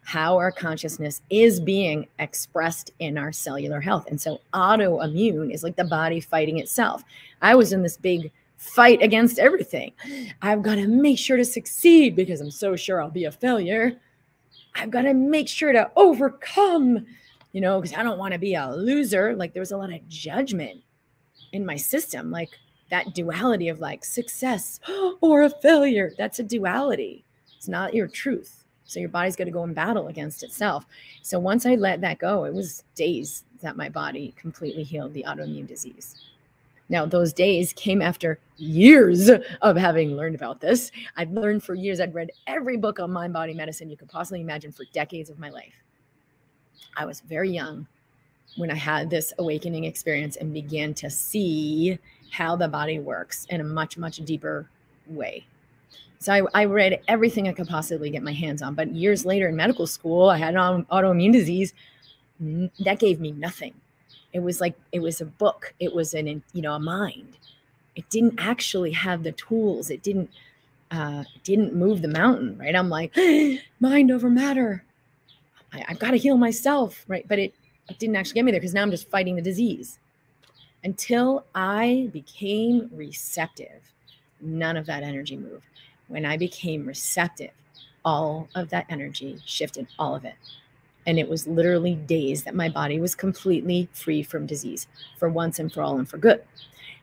how 0.10 0.38
our 0.38 0.52
consciousness 0.52 1.22
is 1.30 1.60
being 1.60 2.08
expressed 2.18 2.90
in 2.98 3.16
our 3.16 3.32
cellular 3.32 3.80
health. 3.80 4.08
And 4.08 4.20
so, 4.20 4.42
autoimmune 4.56 5.54
is 5.54 5.64
like 5.64 5.76
the 5.76 5.84
body 5.84 6.20
fighting 6.20 6.58
itself. 6.58 7.04
I 7.44 7.54
was 7.54 7.72
in 7.72 7.84
this 7.84 7.96
big 7.96 8.32
fight 8.58 9.04
against 9.04 9.38
everything. 9.38 9.92
I've 10.42 10.64
got 10.64 10.76
to 10.76 10.88
make 10.88 11.20
sure 11.20 11.38
to 11.38 11.46
succeed 11.46 12.16
because 12.16 12.42
I'm 12.42 12.50
so 12.50 12.76
sure 12.76 13.00
I'll 13.00 13.12
be 13.12 13.26
a 13.26 13.32
failure. 13.32 14.00
I've 14.74 14.90
got 14.90 15.04
to 15.04 15.14
make 15.14 15.48
sure 15.48 15.74
to 15.74 15.92
overcome, 15.96 17.06
you 17.52 17.62
know, 17.62 17.80
because 17.80 17.96
I 17.96 18.02
don't 18.02 18.18
want 18.18 18.34
to 18.34 18.40
be 18.40 18.56
a 18.56 18.68
loser. 18.68 19.36
Like 19.36 19.54
there 19.54 19.62
was 19.62 19.72
a 19.72 19.78
lot 19.78 19.94
of 19.94 20.10
judgment 20.10 20.82
in 21.52 21.64
my 21.68 21.76
system, 21.76 22.32
like 22.32 22.50
that 22.90 23.14
duality 23.14 23.70
of 23.70 23.80
like 23.80 24.04
success 24.04 24.80
or 25.22 25.44
a 25.44 25.52
failure. 25.52 26.14
That's 26.18 26.40
a 26.40 26.44
duality. 26.44 27.24
It's 27.56 27.68
not 27.68 27.94
your 27.94 28.08
truth. 28.08 28.59
So 28.90 29.00
your 29.00 29.10
body's 29.10 29.36
got 29.36 29.44
to 29.44 29.52
go 29.52 29.64
in 29.64 29.74
battle 29.74 30.08
against 30.08 30.42
itself. 30.42 30.88
So 31.22 31.38
once 31.38 31.68
I 31.68 31.76
let 31.76 32.02
that 32.02 32.18
go, 32.18 32.46
it 32.46 32.54
was 32.54 32.84
days 32.96 33.44
that 33.62 33.78
my 33.78 33.88
body 33.88 34.34
completely 34.36 34.82
healed 34.82 35.14
the 35.14 35.26
autoimmune 35.28 35.68
disease. 35.68 36.16
Now, 36.90 37.06
those 37.06 37.32
days 37.32 37.72
came 37.72 38.02
after 38.02 38.40
years 38.58 39.30
of 39.62 39.78
having 39.78 40.16
learned 40.16 40.34
about 40.34 40.60
this. 40.60 40.92
I'd 41.18 41.32
learned 41.32 41.64
for 41.64 41.76
years, 41.76 42.00
I'd 42.00 42.16
read 42.16 42.32
every 42.48 42.78
book 42.78 43.00
on 43.00 43.12
mind 43.12 43.32
body 43.32 43.54
medicine 43.54 43.92
you 43.92 43.98
could 43.98 44.10
possibly 44.10 44.42
imagine 44.42 44.72
for 44.72 44.86
decades 44.92 45.30
of 45.30 45.38
my 45.38 45.52
life. 45.52 45.76
I 46.98 47.06
was 47.06 47.20
very 47.20 47.52
young 47.52 47.86
when 48.58 48.72
I 48.72 48.76
had 48.76 49.12
this 49.12 49.34
awakening 49.38 49.84
experience 49.84 50.36
and 50.36 50.52
began 50.52 50.96
to 50.96 51.12
see 51.12 52.00
how 52.32 52.56
the 52.56 52.68
body 52.68 52.98
works 52.98 53.46
in 53.52 53.62
a 53.62 53.64
much, 53.64 54.00
much 54.00 54.18
deeper 54.26 54.68
way. 55.06 55.46
So 56.20 56.34
I, 56.34 56.42
I, 56.54 56.66
read 56.66 57.00
everything 57.08 57.48
I 57.48 57.54
could 57.54 57.70
possibly 57.70 58.10
get 58.10 58.24
my 58.24 58.34
hands 58.34 58.62
on. 58.62 58.76
But 58.76 58.94
years 58.94 59.26
later 59.26 59.48
in 59.48 59.56
medical 59.56 59.88
school, 59.88 60.30
I 60.30 60.38
had 60.38 60.54
an 60.54 60.86
autoimmune 60.92 61.32
disease. 61.32 61.74
That 62.40 63.00
gave 63.00 63.22
me 63.22 63.32
nothing. 63.32 63.74
It 64.34 64.40
was 64.40 64.60
like 64.60 64.76
it 64.92 65.00
was 65.00 65.22
a 65.22 65.26
book. 65.26 65.74
It 65.80 65.94
was 65.94 66.14
an 66.14 66.44
you 66.54 66.62
know 66.62 66.74
a 66.74 66.80
mind. 66.80 67.38
It 67.96 68.10
didn't 68.10 68.36
actually 68.38 68.92
have 68.92 69.24
the 69.24 69.32
tools. 69.32 69.90
It 69.90 70.04
didn't 70.04 70.30
uh 70.92 71.24
didn't 71.44 71.74
move 71.74 72.02
the 72.02 72.08
mountain 72.08 72.58
right? 72.58 72.76
I'm 72.76 72.90
like 72.90 73.16
mind 73.80 74.12
over 74.12 74.30
matter. 74.30 74.84
I, 75.72 75.86
i've 75.88 76.00
got 76.00 76.12
to 76.12 76.18
heal 76.18 76.38
myself 76.38 77.06
right? 77.08 77.28
But 77.28 77.40
it 77.40 77.54
it 77.90 77.98
didn't 77.98 78.16
actually 78.16 78.36
get 78.36 78.46
me 78.46 78.52
there 78.52 78.60
because 78.60 78.74
now 78.74 78.84
i'm 78.84 78.92
just 78.92 79.10
fighting 79.10 79.36
the 79.36 79.42
disease. 79.42 80.00
Until 80.84 81.46
i 81.56 82.10
became 82.14 82.90
receptive 82.94 83.94
none 84.42 84.78
of 84.78 84.86
that 84.86 85.04
energy 85.04 85.36
moved 85.36 85.64
when 86.10 86.26
i 86.26 86.36
became 86.36 86.86
receptive 86.86 87.52
all 88.06 88.48
of 88.56 88.70
that 88.70 88.86
energy 88.90 89.40
shifted 89.46 89.88
all 89.98 90.16
of 90.16 90.26
it. 90.26 90.36
And 91.06 91.18
it 91.18 91.30
was 91.30 91.48
literally 91.48 91.96
days 91.96 92.44
that 92.44 92.56
my 92.56 92.70
body 92.70 93.00
was 93.00 93.16
completely 93.16 93.90
free 93.94 94.24
from 94.24 94.46
disease 94.46 94.88
for 95.18 95.30
once 95.30 95.60
and 95.60 95.72
for 95.72 95.82
all 95.82 95.98
and 95.98 96.08
for 96.08 96.18
good. 96.18 96.44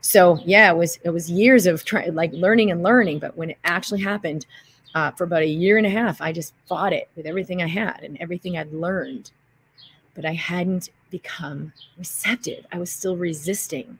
So 0.01 0.39
yeah 0.45 0.71
it 0.71 0.77
was 0.77 0.99
it 1.05 1.11
was 1.11 1.31
years 1.31 1.67
of 1.67 1.85
trying 1.85 2.15
like 2.15 2.33
learning 2.33 2.71
and 2.71 2.83
learning 2.83 3.19
but 3.19 3.37
when 3.37 3.51
it 3.51 3.59
actually 3.65 4.03
happened 4.03 4.47
uh, 4.95 5.11
for 5.11 5.25
about 5.25 5.43
a 5.43 5.47
year 5.47 5.77
and 5.79 5.87
a 5.87 5.91
half 5.91 6.21
i 6.21 6.33
just 6.33 6.55
fought 6.67 6.93
it 6.93 7.09
with 7.17 7.27
everything 7.27 7.63
i 7.63 7.67
had 7.67 8.01
and 8.03 8.17
everything 8.21 8.57
i'd 8.57 8.73
learned. 8.73 9.31
But 10.15 10.25
i 10.25 10.33
hadn't 10.33 10.91
become 11.11 11.73
receptive. 11.99 12.67
I 12.73 12.79
was 12.79 12.91
still 12.91 13.17
resisting 13.17 13.99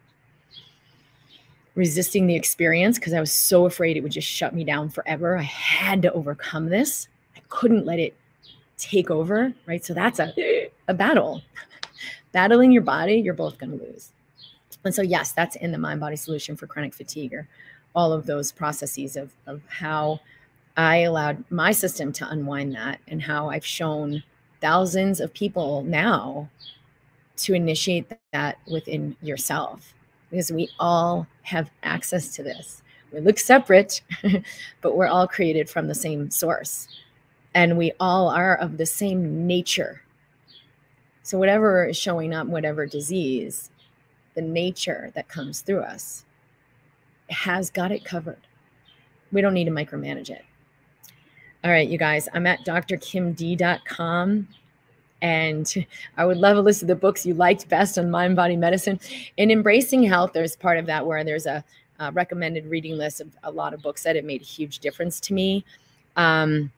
resisting 1.77 2.27
the 2.27 2.35
experience 2.35 2.99
because 2.99 3.13
i 3.13 3.21
was 3.21 3.33
so 3.33 3.67
afraid 3.67 3.97
it 3.97 4.03
would 4.03 4.13
just 4.13 4.29
shut 4.29 4.55
me 4.55 4.65
down 4.65 4.89
forever 4.89 5.39
i 5.39 5.43
had 5.43 6.03
to 6.03 6.13
overcome 6.13 6.67
this 6.67 7.09
i 7.37 7.41
couldn't 7.49 7.87
let 7.87 7.99
it 7.99 8.17
take 8.77 9.11
over, 9.11 9.53
right? 9.67 9.85
So 9.85 9.95
that's 9.95 10.21
a, 10.21 10.71
a 10.89 10.95
battle. 10.95 11.43
Battling 12.33 12.73
your 12.73 12.83
body, 12.83 13.15
you're 13.15 13.35
both 13.35 13.59
going 13.59 13.79
to 13.79 13.85
lose. 13.85 14.13
And 14.85 14.95
so, 14.95 15.03
yes, 15.03 15.33
that's 15.33 15.57
in 15.57 15.73
the 15.73 15.79
mind 15.79 16.01
body 16.01 16.17
solution 16.17 16.57
for 16.57 16.67
chronic 16.67 16.95
fatigue 16.95 17.35
or 17.35 17.49
all 17.95 18.13
of 18.13 18.27
those 18.27 18.53
processes 18.53 19.17
of, 19.17 19.33
of 19.47 19.63
how 19.69 20.21
I 20.77 20.99
allowed 20.99 21.43
my 21.51 21.73
system 21.73 22.13
to 22.15 22.29
unwind 22.29 22.75
that 22.75 23.01
and 23.09 23.23
how 23.23 23.49
I've 23.49 23.65
shown 23.65 24.23
thousands 24.61 25.21
of 25.21 25.33
people 25.33 25.83
now 25.83 26.49
to 27.39 27.55
initiate 27.55 28.11
that 28.33 28.59
within 28.71 29.17
yourself 29.23 29.95
because 30.31 30.51
we 30.51 30.69
all 30.79 31.27
have 31.43 31.71
access 31.83 32.35
to 32.37 32.43
this. 32.43 32.83
We 33.13 33.21
look 33.21 33.39
separate, 33.39 34.03
but 34.81 34.97
we're 34.97 35.07
all 35.07 35.29
created 35.29 35.71
from 35.71 35.87
the 35.87 35.95
same 35.95 36.31
source 36.31 36.89
and 37.57 37.79
we 37.79 37.91
all 37.99 38.29
are 38.29 38.55
of 38.57 38.77
the 38.77 38.85
same 38.85 39.47
nature. 39.47 40.03
So, 41.23 41.39
whatever 41.39 41.87
is 41.87 41.97
showing 41.97 42.35
up, 42.35 42.47
whatever 42.47 42.85
disease, 42.85 43.71
the 44.35 44.43
nature 44.43 45.11
that 45.15 45.29
comes 45.29 45.63
through 45.63 45.81
us 45.81 46.27
has 47.31 47.71
got 47.71 47.91
it 47.91 48.05
covered. 48.05 48.47
We 49.33 49.41
don't 49.41 49.55
need 49.55 49.65
to 49.65 49.71
micromanage 49.71 50.29
it. 50.29 50.45
All 51.65 51.71
right, 51.71 51.89
you 51.89 51.97
guys, 51.97 52.29
I'm 52.35 52.47
at 52.47 52.65
drkimd.com. 52.67 54.49
And 55.23 55.87
I 56.17 56.27
would 56.27 56.37
love 56.37 56.57
a 56.57 56.61
list 56.61 56.83
of 56.83 56.89
the 56.89 56.95
books 56.95 57.25
you 57.25 57.35
liked 57.35 57.69
best 57.69 57.99
on 57.99 58.11
mind 58.11 58.37
body 58.37 58.57
medicine. 58.57 59.01
In 59.37 59.51
Embracing 59.51 60.03
Health, 60.03 60.33
there's 60.33 60.57
part 60.57 60.79
of 60.79 60.87
that 60.87 61.07
where 61.07 61.25
there's 61.25 61.47
a, 61.47 61.65
a 61.99 62.13
recommended 62.13 62.67
reading 62.67 62.97
list 62.97 63.21
of 63.21 63.29
a 63.43 63.51
lot 63.51 63.73
of 63.73 63.83
books 63.83 64.03
that 64.03 64.17
have 64.17 64.25
made 64.25 64.43
a 64.43 64.45
huge 64.45 64.81
difference 64.81 65.19
to 65.21 65.35
me. 65.35 65.65
Um, 66.17 66.71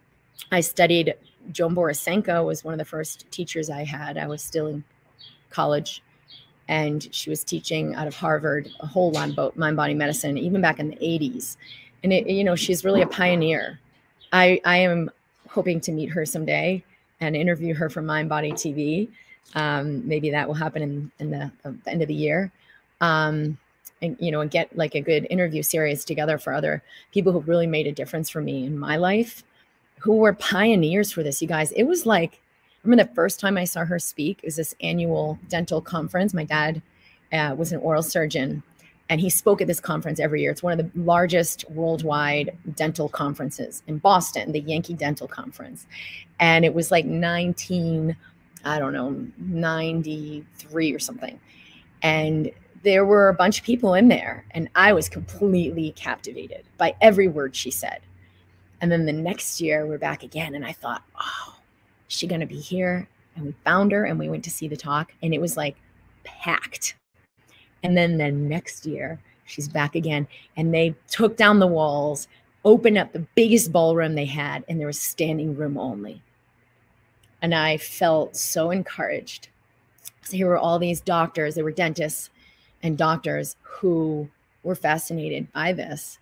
I 0.53 0.61
studied 0.61 1.15
Joan 1.53 1.75
Borysenko 1.75 2.45
was 2.45 2.65
one 2.65 2.75
of 2.75 2.79
the 2.79 2.85
first 2.85 3.31
teachers 3.31 3.71
I 3.71 3.85
had. 3.85 4.19
I 4.19 4.27
was 4.27 4.43
still 4.43 4.67
in 4.69 4.85
college 5.51 6.03
and 6.69 7.09
she 7.13 7.31
was 7.31 7.43
teaching 7.43 7.95
out 7.95 8.07
of 8.07 8.15
Harvard 8.15 8.71
a 8.81 8.87
whole 8.87 9.11
lot 9.11 9.31
about 9.31 9.57
mind 9.57 9.77
body 9.77 9.95
medicine, 9.95 10.37
even 10.37 10.61
back 10.61 10.79
in 10.79 10.91
the 10.91 10.97
80s. 10.97 11.57
And 12.05 12.13
it, 12.13 12.29
you 12.29 12.45
know, 12.45 12.55
she's 12.55 12.85
really 12.85 13.03
a 13.03 13.07
pioneer. 13.07 13.81
I, 14.33 14.61
I 14.65 14.79
am 14.79 15.11
hoping 15.49 15.81
to 15.81 15.93
meet 15.93 16.11
her 16.11 16.27
someday 16.27 16.85
and 17.21 17.37
interview 17.37 17.75
her 17.75 17.91
for 17.91 18.03
Mind 18.03 18.29
Body 18.29 18.53
TV. 18.53 19.09
Um, 19.55 20.07
maybe 20.07 20.31
that 20.31 20.47
will 20.47 20.55
happen 20.55 20.83
in, 20.83 21.11
in 21.19 21.31
the, 21.31 21.51
uh, 21.65 21.73
the 21.85 21.91
end 21.91 22.03
of 22.03 22.09
the 22.09 22.15
year. 22.15 22.53
Um, 23.01 23.59
and 24.01 24.17
you 24.21 24.31
know, 24.31 24.41
and 24.41 24.51
get 24.51 24.77
like 24.77 24.95
a 24.95 25.01
good 25.01 25.27
interview 25.31 25.63
series 25.63 26.05
together 26.05 26.39
for 26.39 26.53
other 26.53 26.83
people 27.13 27.33
who 27.33 27.41
really 27.41 27.67
made 27.67 27.87
a 27.87 27.93
difference 27.93 28.31
for 28.31 28.41
me 28.41 28.65
in 28.65 28.79
my 28.79 28.97
life 28.97 29.43
who 29.99 30.17
were 30.17 30.33
pioneers 30.33 31.13
for 31.13 31.23
this, 31.23 31.43
you 31.43 31.49
guys. 31.49 31.73
It 31.73 31.85
was 31.85 32.07
like, 32.07 32.35
I 32.35 32.89
remember 32.89 33.05
the 33.05 33.15
first 33.15 33.41
time 33.41 33.57
I 33.57 33.65
saw 33.65 33.85
her 33.85 33.99
speak, 33.99 34.39
it 34.39 34.47
was 34.47 34.57
this 34.57 34.75
annual 34.81 35.39
dental 35.49 35.81
conference. 35.81 36.33
My 36.33 36.45
dad 36.45 36.81
uh, 37.33 37.55
was 37.59 37.73
an 37.73 37.81
oral 37.81 38.03
surgeon 38.03 38.63
and 39.09 39.21
he 39.21 39.31
spoke 39.31 39.61
at 39.61 39.67
this 39.67 39.81
conference 39.81 40.21
every 40.21 40.43
year. 40.43 40.51
It's 40.51 40.63
one 40.63 40.79
of 40.79 40.93
the 40.93 41.01
largest 41.01 41.69
worldwide 41.71 42.57
dental 42.75 43.09
conferences 43.09 43.83
in 43.87 43.99
Boston, 43.99 44.53
the 44.53 44.61
Yankee 44.61 44.95
Dental 44.95 45.27
Conference. 45.27 45.87
And 46.41 46.65
it 46.65 46.75
was 46.75 46.91
like 46.91 47.07
19, 47.07 48.17
I 48.65 48.79
don't 48.79 48.93
know, 48.93 49.27
93 49.39 50.93
or 50.93 50.99
something. 50.99 51.41
And 52.03 52.51
there 52.83 53.05
were 53.05 53.29
a 53.29 53.35
bunch 53.35 53.59
of 53.59 53.65
people 53.65 53.95
in 53.95 54.09
there, 54.09 54.45
and 54.53 54.69
I 54.75 54.93
was 54.93 55.09
completely 55.09 55.93
captivated 55.93 56.65
by 56.77 56.95
every 57.01 57.29
word 57.29 57.57
she 57.57 57.71
said. 57.71 58.01
And 58.81 58.93
then 58.93 59.07
the 59.07 59.13
next 59.13 59.61
year, 59.61 59.87
we're 59.87 59.99
back 59.99 60.23
again, 60.23 60.55
and 60.55 60.65
I 60.65 60.73
thought, 60.73 61.03
oh, 61.21 61.57
is 62.09 62.17
she 62.17 62.29
going 62.29 62.41
to 62.41 62.47
be 62.47 62.61
here? 62.61 63.09
And 63.35 63.47
we 63.47 63.55
found 63.65 63.91
her, 63.91 64.05
and 64.05 64.19
we 64.19 64.29
went 64.29 64.45
to 64.45 64.51
see 64.51 64.69
the 64.69 64.77
talk, 64.77 65.13
and 65.23 65.35
it 65.35 65.41
was 65.41 65.57
like 65.57 65.77
packed. 66.23 66.95
And 67.83 67.97
then 67.97 68.19
the 68.19 68.31
next 68.31 68.87
year, 68.87 69.21
she's 69.45 69.69
back 69.69 69.95
again, 69.95 70.27
and 70.57 70.75
they 70.75 70.95
took 71.09 71.37
down 71.37 71.59
the 71.59 71.67
walls, 71.67 72.29
opened 72.65 72.99
up 72.99 73.13
the 73.13 73.27
biggest 73.35 73.73
ballroom 73.73 74.15
they 74.15 74.25
had, 74.25 74.65
and 74.69 74.79
there 74.79 74.87
was 74.87 75.01
standing 75.01 75.57
room 75.57 75.79
only. 75.79 76.23
And 77.41 77.55
I 77.55 77.77
felt 77.77 78.37
so 78.37 78.71
encouraged. 78.71 79.49
So 80.23 80.37
here 80.37 80.49
were 80.49 80.59
all 80.59 80.79
these 80.79 81.01
doctors, 81.01 81.55
there 81.55 81.65
were 81.65 81.71
dentists 81.71 82.31
and 82.83 82.99
doctors 82.99 83.57
who 83.63 84.29
were 84.63 84.75
fascinated 84.75 85.51
by 85.53 85.73
this, 85.73 86.19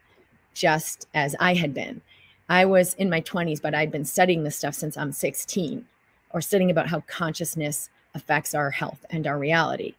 just 0.55 1.09
as 1.15 1.35
I 1.41 1.55
had 1.55 1.75
been. 1.75 2.01
I 2.49 2.65
was 2.65 2.95
in 2.95 3.11
my 3.11 3.21
20s, 3.21 3.61
but 3.61 3.75
I'd 3.75 3.91
been 3.91 4.05
studying 4.05 4.45
this 4.45 4.57
stuff 4.57 4.75
since 4.75 4.97
I'm 4.97 5.13
16 5.13 5.85
or 6.31 6.41
studying 6.41 6.71
about 6.71 6.89
how 6.89 7.01
consciousness 7.01 7.91
affects 8.15 8.55
our 8.55 8.71
health 8.71 9.05
and 9.11 9.27
our 9.27 9.39
reality. 9.39 9.95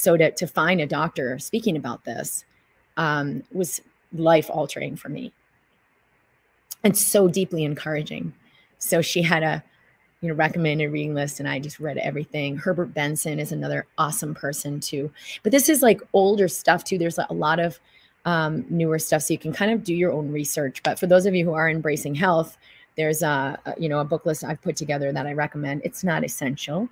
So 0.00 0.16
to, 0.16 0.30
to 0.30 0.46
find 0.46 0.80
a 0.80 0.86
doctor 0.86 1.38
speaking 1.38 1.76
about 1.76 2.04
this 2.04 2.44
um, 2.96 3.42
was 3.52 3.80
life 4.12 4.48
altering 4.50 4.96
for 4.96 5.10
me. 5.10 5.32
And 6.82 6.96
so 6.96 7.28
deeply 7.28 7.64
encouraging. 7.64 8.32
So 8.78 9.02
she 9.02 9.22
had 9.22 9.42
a 9.42 9.62
you 10.22 10.28
know 10.28 10.34
recommended 10.34 10.92
reading 10.92 11.14
list 11.14 11.40
and 11.40 11.48
i 11.48 11.58
just 11.58 11.80
read 11.80 11.98
everything. 11.98 12.56
Herbert 12.56 12.94
benson 12.94 13.38
is 13.38 13.52
another 13.52 13.86
awesome 13.98 14.34
person 14.34 14.80
too. 14.80 15.10
But 15.42 15.52
this 15.52 15.68
is 15.68 15.82
like 15.82 16.00
older 16.12 16.48
stuff 16.48 16.84
too. 16.84 16.98
There's 16.98 17.18
a 17.18 17.26
lot 17.30 17.58
of 17.58 17.78
um, 18.24 18.64
newer 18.68 18.98
stuff. 18.98 19.22
So 19.22 19.34
you 19.34 19.38
can 19.38 19.52
kind 19.52 19.70
of 19.70 19.84
do 19.84 19.94
your 19.94 20.12
own 20.12 20.30
research. 20.30 20.82
But 20.82 20.98
for 20.98 21.06
those 21.06 21.26
of 21.26 21.34
you 21.34 21.44
who 21.44 21.52
are 21.52 21.68
embracing 21.68 22.14
health 22.14 22.56
there's 22.96 23.22
a, 23.22 23.58
a 23.66 23.74
you 23.78 23.88
know 23.88 24.00
a 24.00 24.04
book 24.04 24.26
list 24.26 24.44
i've 24.44 24.60
put 24.60 24.76
together 24.76 25.12
that 25.12 25.26
i 25.26 25.32
recommend. 25.32 25.82
It's 25.84 26.02
not 26.04 26.24
essential 26.24 26.88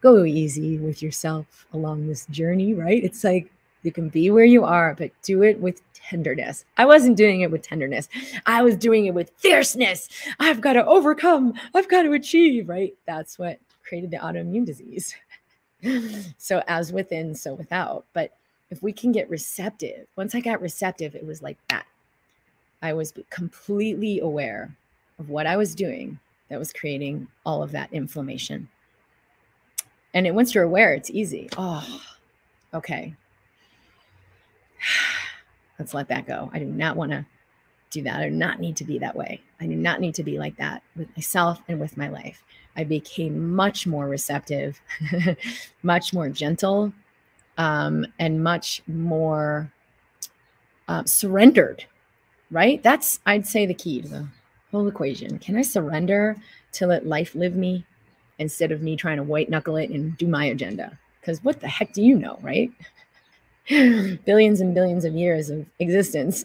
go 0.00 0.24
easy 0.24 0.78
with 0.78 1.02
yourself 1.02 1.66
along 1.72 2.06
this 2.06 2.26
journey 2.26 2.74
right 2.74 3.04
it's 3.04 3.24
like 3.24 3.50
you 3.82 3.92
can 3.92 4.08
be 4.08 4.30
where 4.30 4.44
you 4.44 4.64
are, 4.64 4.94
but 4.94 5.10
do 5.22 5.42
it 5.42 5.58
with 5.60 5.80
tenderness. 5.94 6.64
I 6.76 6.84
wasn't 6.84 7.16
doing 7.16 7.40
it 7.40 7.50
with 7.50 7.62
tenderness. 7.62 8.08
I 8.46 8.62
was 8.62 8.76
doing 8.76 9.06
it 9.06 9.14
with 9.14 9.32
fierceness. 9.36 10.08
I've 10.38 10.60
got 10.60 10.74
to 10.74 10.84
overcome. 10.84 11.54
I've 11.74 11.88
got 11.88 12.02
to 12.02 12.12
achieve, 12.12 12.68
right? 12.68 12.94
That's 13.06 13.38
what 13.38 13.58
created 13.86 14.10
the 14.10 14.18
autoimmune 14.18 14.66
disease. 14.66 15.14
so, 16.38 16.62
as 16.68 16.92
within, 16.92 17.34
so 17.34 17.54
without. 17.54 18.04
But 18.12 18.36
if 18.70 18.82
we 18.82 18.92
can 18.92 19.12
get 19.12 19.30
receptive, 19.30 20.06
once 20.16 20.34
I 20.34 20.40
got 20.40 20.60
receptive, 20.60 21.14
it 21.14 21.26
was 21.26 21.42
like 21.42 21.58
that. 21.68 21.86
I 22.82 22.92
was 22.92 23.12
completely 23.30 24.20
aware 24.20 24.74
of 25.18 25.30
what 25.30 25.46
I 25.46 25.56
was 25.56 25.74
doing 25.74 26.18
that 26.48 26.58
was 26.58 26.72
creating 26.72 27.28
all 27.46 27.62
of 27.62 27.72
that 27.72 27.92
inflammation. 27.92 28.68
And 30.12 30.26
it, 30.26 30.34
once 30.34 30.54
you're 30.54 30.64
aware, 30.64 30.92
it's 30.92 31.10
easy. 31.10 31.48
Oh, 31.56 32.02
okay. 32.74 33.14
Let's 35.78 35.94
let 35.94 36.08
that 36.08 36.26
go. 36.26 36.50
I 36.52 36.58
do 36.58 36.66
not 36.66 36.96
want 36.96 37.12
to 37.12 37.24
do 37.90 38.02
that. 38.02 38.20
I 38.20 38.28
do 38.28 38.34
not 38.34 38.60
need 38.60 38.76
to 38.76 38.84
be 38.84 38.98
that 38.98 39.16
way. 39.16 39.40
I 39.60 39.66
do 39.66 39.74
not 39.74 40.00
need 40.00 40.14
to 40.16 40.22
be 40.22 40.38
like 40.38 40.56
that 40.56 40.82
with 40.96 41.08
myself 41.16 41.60
and 41.68 41.80
with 41.80 41.96
my 41.96 42.08
life. 42.08 42.42
I 42.76 42.84
became 42.84 43.54
much 43.54 43.86
more 43.86 44.06
receptive, 44.06 44.80
much 45.82 46.12
more 46.14 46.28
gentle, 46.28 46.92
um, 47.58 48.06
and 48.18 48.42
much 48.42 48.82
more 48.86 49.72
uh, 50.88 51.04
surrendered, 51.04 51.84
right? 52.50 52.82
That's, 52.82 53.20
I'd 53.26 53.46
say, 53.46 53.66
the 53.66 53.74
key 53.74 54.02
to 54.02 54.08
the 54.08 54.28
whole 54.70 54.88
equation. 54.88 55.38
Can 55.38 55.56
I 55.56 55.62
surrender 55.62 56.36
to 56.72 56.86
let 56.86 57.06
life 57.06 57.34
live 57.34 57.54
me 57.54 57.84
instead 58.40 58.72
of 58.72 58.82
me 58.82 58.96
trying 58.96 59.18
to 59.18 59.22
white 59.22 59.48
knuckle 59.48 59.76
it 59.76 59.90
and 59.90 60.16
do 60.18 60.26
my 60.26 60.46
agenda? 60.46 60.98
Because 61.20 61.44
what 61.44 61.60
the 61.60 61.68
heck 61.68 61.92
do 61.92 62.02
you 62.02 62.18
know, 62.18 62.38
right? 62.42 62.72
billions 64.24 64.60
and 64.60 64.74
billions 64.74 65.04
of 65.04 65.14
years 65.14 65.50
of 65.50 65.64
existence. 65.78 66.44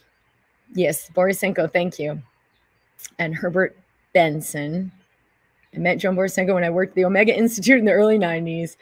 yes, 0.74 1.10
Borysenko, 1.10 1.72
thank 1.72 1.98
you. 1.98 2.22
And 3.18 3.34
Herbert 3.34 3.76
Benson. 4.12 4.92
I 5.74 5.78
met 5.78 5.98
Joan 5.98 6.14
Borysenko 6.14 6.54
when 6.54 6.62
I 6.62 6.70
worked 6.70 6.90
at 6.90 6.94
the 6.94 7.04
Omega 7.04 7.36
Institute 7.36 7.78
in 7.78 7.84
the 7.84 7.92
early 7.92 8.18
90s. 8.18 8.76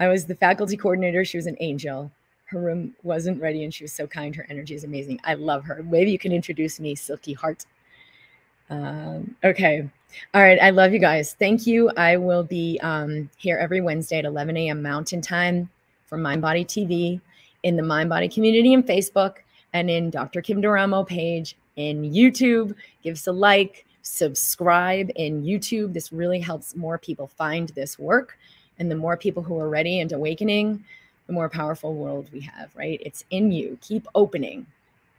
I 0.00 0.08
was 0.08 0.24
the 0.24 0.34
faculty 0.34 0.76
coordinator. 0.76 1.24
She 1.24 1.36
was 1.36 1.46
an 1.46 1.56
angel. 1.60 2.10
Her 2.46 2.60
room 2.60 2.94
wasn't 3.02 3.42
ready 3.42 3.64
and 3.64 3.74
she 3.74 3.84
was 3.84 3.92
so 3.92 4.06
kind. 4.06 4.34
Her 4.34 4.46
energy 4.48 4.74
is 4.74 4.84
amazing. 4.84 5.20
I 5.24 5.34
love 5.34 5.64
her. 5.64 5.82
Maybe 5.82 6.10
you 6.10 6.18
can 6.18 6.32
introduce 6.32 6.80
me, 6.80 6.94
Silky 6.94 7.34
Heart. 7.34 7.66
Um, 8.70 9.36
okay. 9.44 9.90
All 10.34 10.42
right. 10.42 10.58
I 10.60 10.70
love 10.70 10.92
you 10.92 10.98
guys. 10.98 11.34
Thank 11.38 11.66
you. 11.66 11.90
I 11.96 12.16
will 12.16 12.44
be 12.44 12.78
um, 12.82 13.30
here 13.36 13.58
every 13.58 13.80
Wednesday 13.80 14.18
at 14.18 14.24
11 14.24 14.56
a.m. 14.56 14.82
Mountain 14.82 15.20
Time 15.20 15.70
for 16.06 16.16
Mind 16.16 16.42
Body 16.42 16.64
TV 16.64 17.20
in 17.62 17.76
the 17.76 17.82
Mind 17.82 18.08
Body 18.08 18.28
community 18.28 18.72
in 18.72 18.82
Facebook 18.82 19.36
and 19.72 19.90
in 19.90 20.10
Dr. 20.10 20.42
Kim 20.42 20.62
Duramo 20.62 21.06
page 21.06 21.56
in 21.76 22.02
YouTube. 22.02 22.74
Give 23.02 23.14
us 23.14 23.26
a 23.26 23.32
like, 23.32 23.84
subscribe 24.02 25.10
in 25.16 25.42
YouTube. 25.42 25.92
This 25.92 26.12
really 26.12 26.40
helps 26.40 26.74
more 26.74 26.98
people 26.98 27.26
find 27.26 27.68
this 27.70 27.98
work. 27.98 28.38
And 28.78 28.90
the 28.90 28.96
more 28.96 29.16
people 29.16 29.42
who 29.42 29.58
are 29.58 29.68
ready 29.68 30.00
and 30.00 30.12
awakening, 30.12 30.84
the 31.26 31.32
more 31.32 31.48
powerful 31.48 31.94
world 31.94 32.28
we 32.32 32.40
have, 32.40 32.74
right? 32.74 33.00
It's 33.04 33.24
in 33.30 33.52
you. 33.52 33.78
Keep 33.82 34.06
opening. 34.14 34.66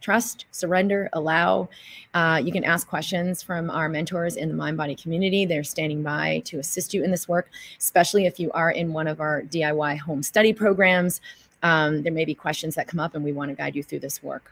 Trust, 0.01 0.45
surrender, 0.51 1.09
allow. 1.13 1.69
Uh, 2.13 2.41
you 2.43 2.51
can 2.51 2.63
ask 2.63 2.87
questions 2.87 3.43
from 3.43 3.69
our 3.69 3.89
mentors 3.89 4.37
in 4.37 4.47
the 4.47 4.55
Mind 4.55 4.77
Body 4.77 4.95
community. 4.95 5.45
They're 5.45 5.63
standing 5.63 6.01
by 6.03 6.41
to 6.45 6.59
assist 6.59 6.93
you 6.93 7.03
in 7.03 7.11
this 7.11 7.27
work, 7.27 7.49
especially 7.77 8.25
if 8.25 8.39
you 8.39 8.51
are 8.51 8.71
in 8.71 8.93
one 8.93 9.07
of 9.07 9.19
our 9.19 9.41
DIY 9.43 9.99
home 9.99 10.23
study 10.23 10.53
programs. 10.53 11.21
Um, 11.63 12.03
there 12.03 12.13
may 12.13 12.25
be 12.25 12.33
questions 12.33 12.75
that 12.75 12.87
come 12.87 12.99
up, 12.99 13.15
and 13.15 13.23
we 13.23 13.33
want 13.33 13.49
to 13.49 13.55
guide 13.55 13.75
you 13.75 13.83
through 13.83 13.99
this 13.99 14.23
work. 14.23 14.51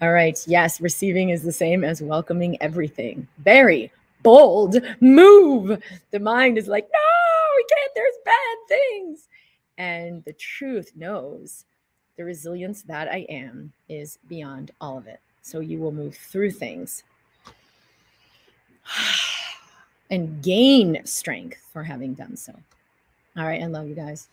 All 0.00 0.12
right. 0.12 0.38
Yes, 0.46 0.80
receiving 0.80 1.30
is 1.30 1.42
the 1.42 1.52
same 1.52 1.82
as 1.84 2.00
welcoming 2.00 2.56
everything. 2.62 3.26
Very 3.38 3.90
bold 4.22 4.76
move. 5.00 5.82
The 6.12 6.20
mind 6.20 6.56
is 6.56 6.68
like, 6.68 6.88
no, 6.92 7.56
we 7.56 7.64
can't. 7.64 7.92
There's 7.94 8.14
bad 8.24 8.56
things. 8.68 9.28
And 9.76 10.24
the 10.24 10.32
truth 10.32 10.92
knows 10.96 11.64
the 12.18 12.24
resilience 12.24 12.82
that 12.82 13.08
I 13.08 13.24
am 13.30 13.72
is 13.88 14.18
beyond 14.28 14.72
all 14.80 14.98
of 14.98 15.06
it. 15.06 15.20
So 15.40 15.60
you 15.60 15.78
will 15.78 15.92
move 15.92 16.16
through 16.16 16.50
things 16.50 17.04
and 20.10 20.42
gain 20.42 21.00
strength 21.04 21.62
for 21.72 21.84
having 21.84 22.14
done 22.14 22.36
so. 22.36 22.52
All 23.36 23.44
right. 23.46 23.62
I 23.62 23.66
love 23.66 23.88
you 23.88 23.94
guys. 23.94 24.28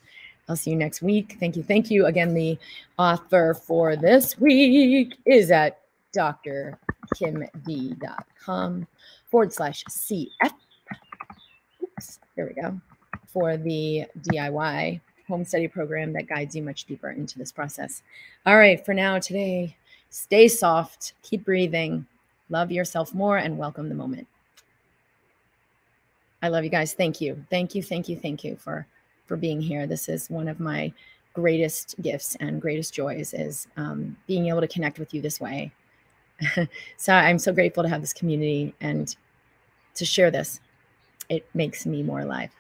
I'll 0.50 0.56
see 0.56 0.72
you 0.72 0.76
next 0.76 1.04
week. 1.04 1.38
Thank 1.40 1.56
you. 1.56 1.62
Thank 1.64 1.92
you. 1.92 2.08
Again, 2.08 2.34
the 2.34 2.58
author 2.98 3.54
for 3.54 3.96
this 3.96 4.38
week 4.40 5.18
is 5.26 5.52
at 5.52 5.80
drkimd.com 6.16 6.88
forward 9.30 9.54
slash 9.54 9.84
CF. 9.86 10.54
Oops, 11.84 12.20
there 12.36 12.48
we 12.48 12.54
go. 12.60 12.82
For 13.28 13.58
the 13.58 14.06
DIY 14.22 15.02
home 15.28 15.46
study 15.46 15.68
program 15.68 16.14
that 16.14 16.28
guides 16.28 16.56
you 16.56 16.62
much 16.62 16.86
deeper 16.86 17.12
into 17.12 17.38
this 17.38 17.52
process. 17.52 18.02
All 18.46 18.58
right, 18.58 18.84
for 18.84 18.94
now, 18.94 19.20
today, 19.20 19.76
stay 20.10 20.48
soft, 20.48 21.14
keep 21.24 21.46
breathing, 21.46 22.06
love 22.50 22.72
yourself 22.72 23.14
more, 23.14 23.38
and 23.38 23.58
welcome 23.58 23.90
the 23.90 23.96
moment. 23.96 24.28
I 26.42 26.50
love 26.50 26.64
you 26.64 26.70
guys. 26.70 26.94
Thank 26.94 27.22
you. 27.22 27.44
Thank 27.50 27.74
you. 27.74 27.82
Thank 27.82 28.08
you. 28.08 28.16
Thank 28.16 28.44
you 28.44 28.56
for 28.56 28.86
for 29.26 29.36
being 29.36 29.60
here. 29.60 29.88
This 29.88 30.08
is 30.08 30.30
one 30.30 30.48
of 30.48 30.60
my 30.60 30.94
greatest 31.34 31.96
gifts 32.02 32.36
and 32.40 32.62
greatest 32.62 32.94
joys 32.94 33.34
is 33.34 33.68
um, 33.78 34.16
being 34.28 34.48
able 34.48 34.62
to 34.62 34.68
connect 34.68 35.00
with 35.00 35.14
you 35.14 35.22
this 35.22 35.42
way. 35.42 35.72
so 36.98 37.14
I'm 37.14 37.40
so 37.40 37.52
grateful 37.52 37.84
to 37.84 37.90
have 37.90 38.02
this 38.02 38.14
community 38.14 38.74
and 38.82 39.16
to 39.96 40.06
share 40.06 40.32
this. 40.32 40.60
It 41.30 41.48
makes 41.54 41.86
me 41.86 42.04
more 42.04 42.22
alive. 42.22 42.52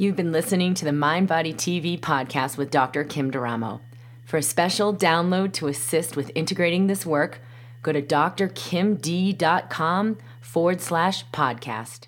You've 0.00 0.14
been 0.14 0.30
listening 0.30 0.74
to 0.74 0.84
the 0.84 0.92
Mind 0.92 1.26
Body 1.26 1.52
TV 1.52 1.98
podcast 1.98 2.56
with 2.56 2.70
Dr. 2.70 3.02
Kim 3.02 3.32
Duramo. 3.32 3.80
For 4.24 4.36
a 4.36 4.42
special 4.42 4.94
download 4.94 5.52
to 5.54 5.66
assist 5.66 6.14
with 6.14 6.30
integrating 6.36 6.86
this 6.86 7.04
work, 7.04 7.40
go 7.82 7.90
to 7.90 8.00
drkimd.com 8.00 8.58
forward 10.40 10.80
slash 10.80 11.26
podcast. 11.30 12.07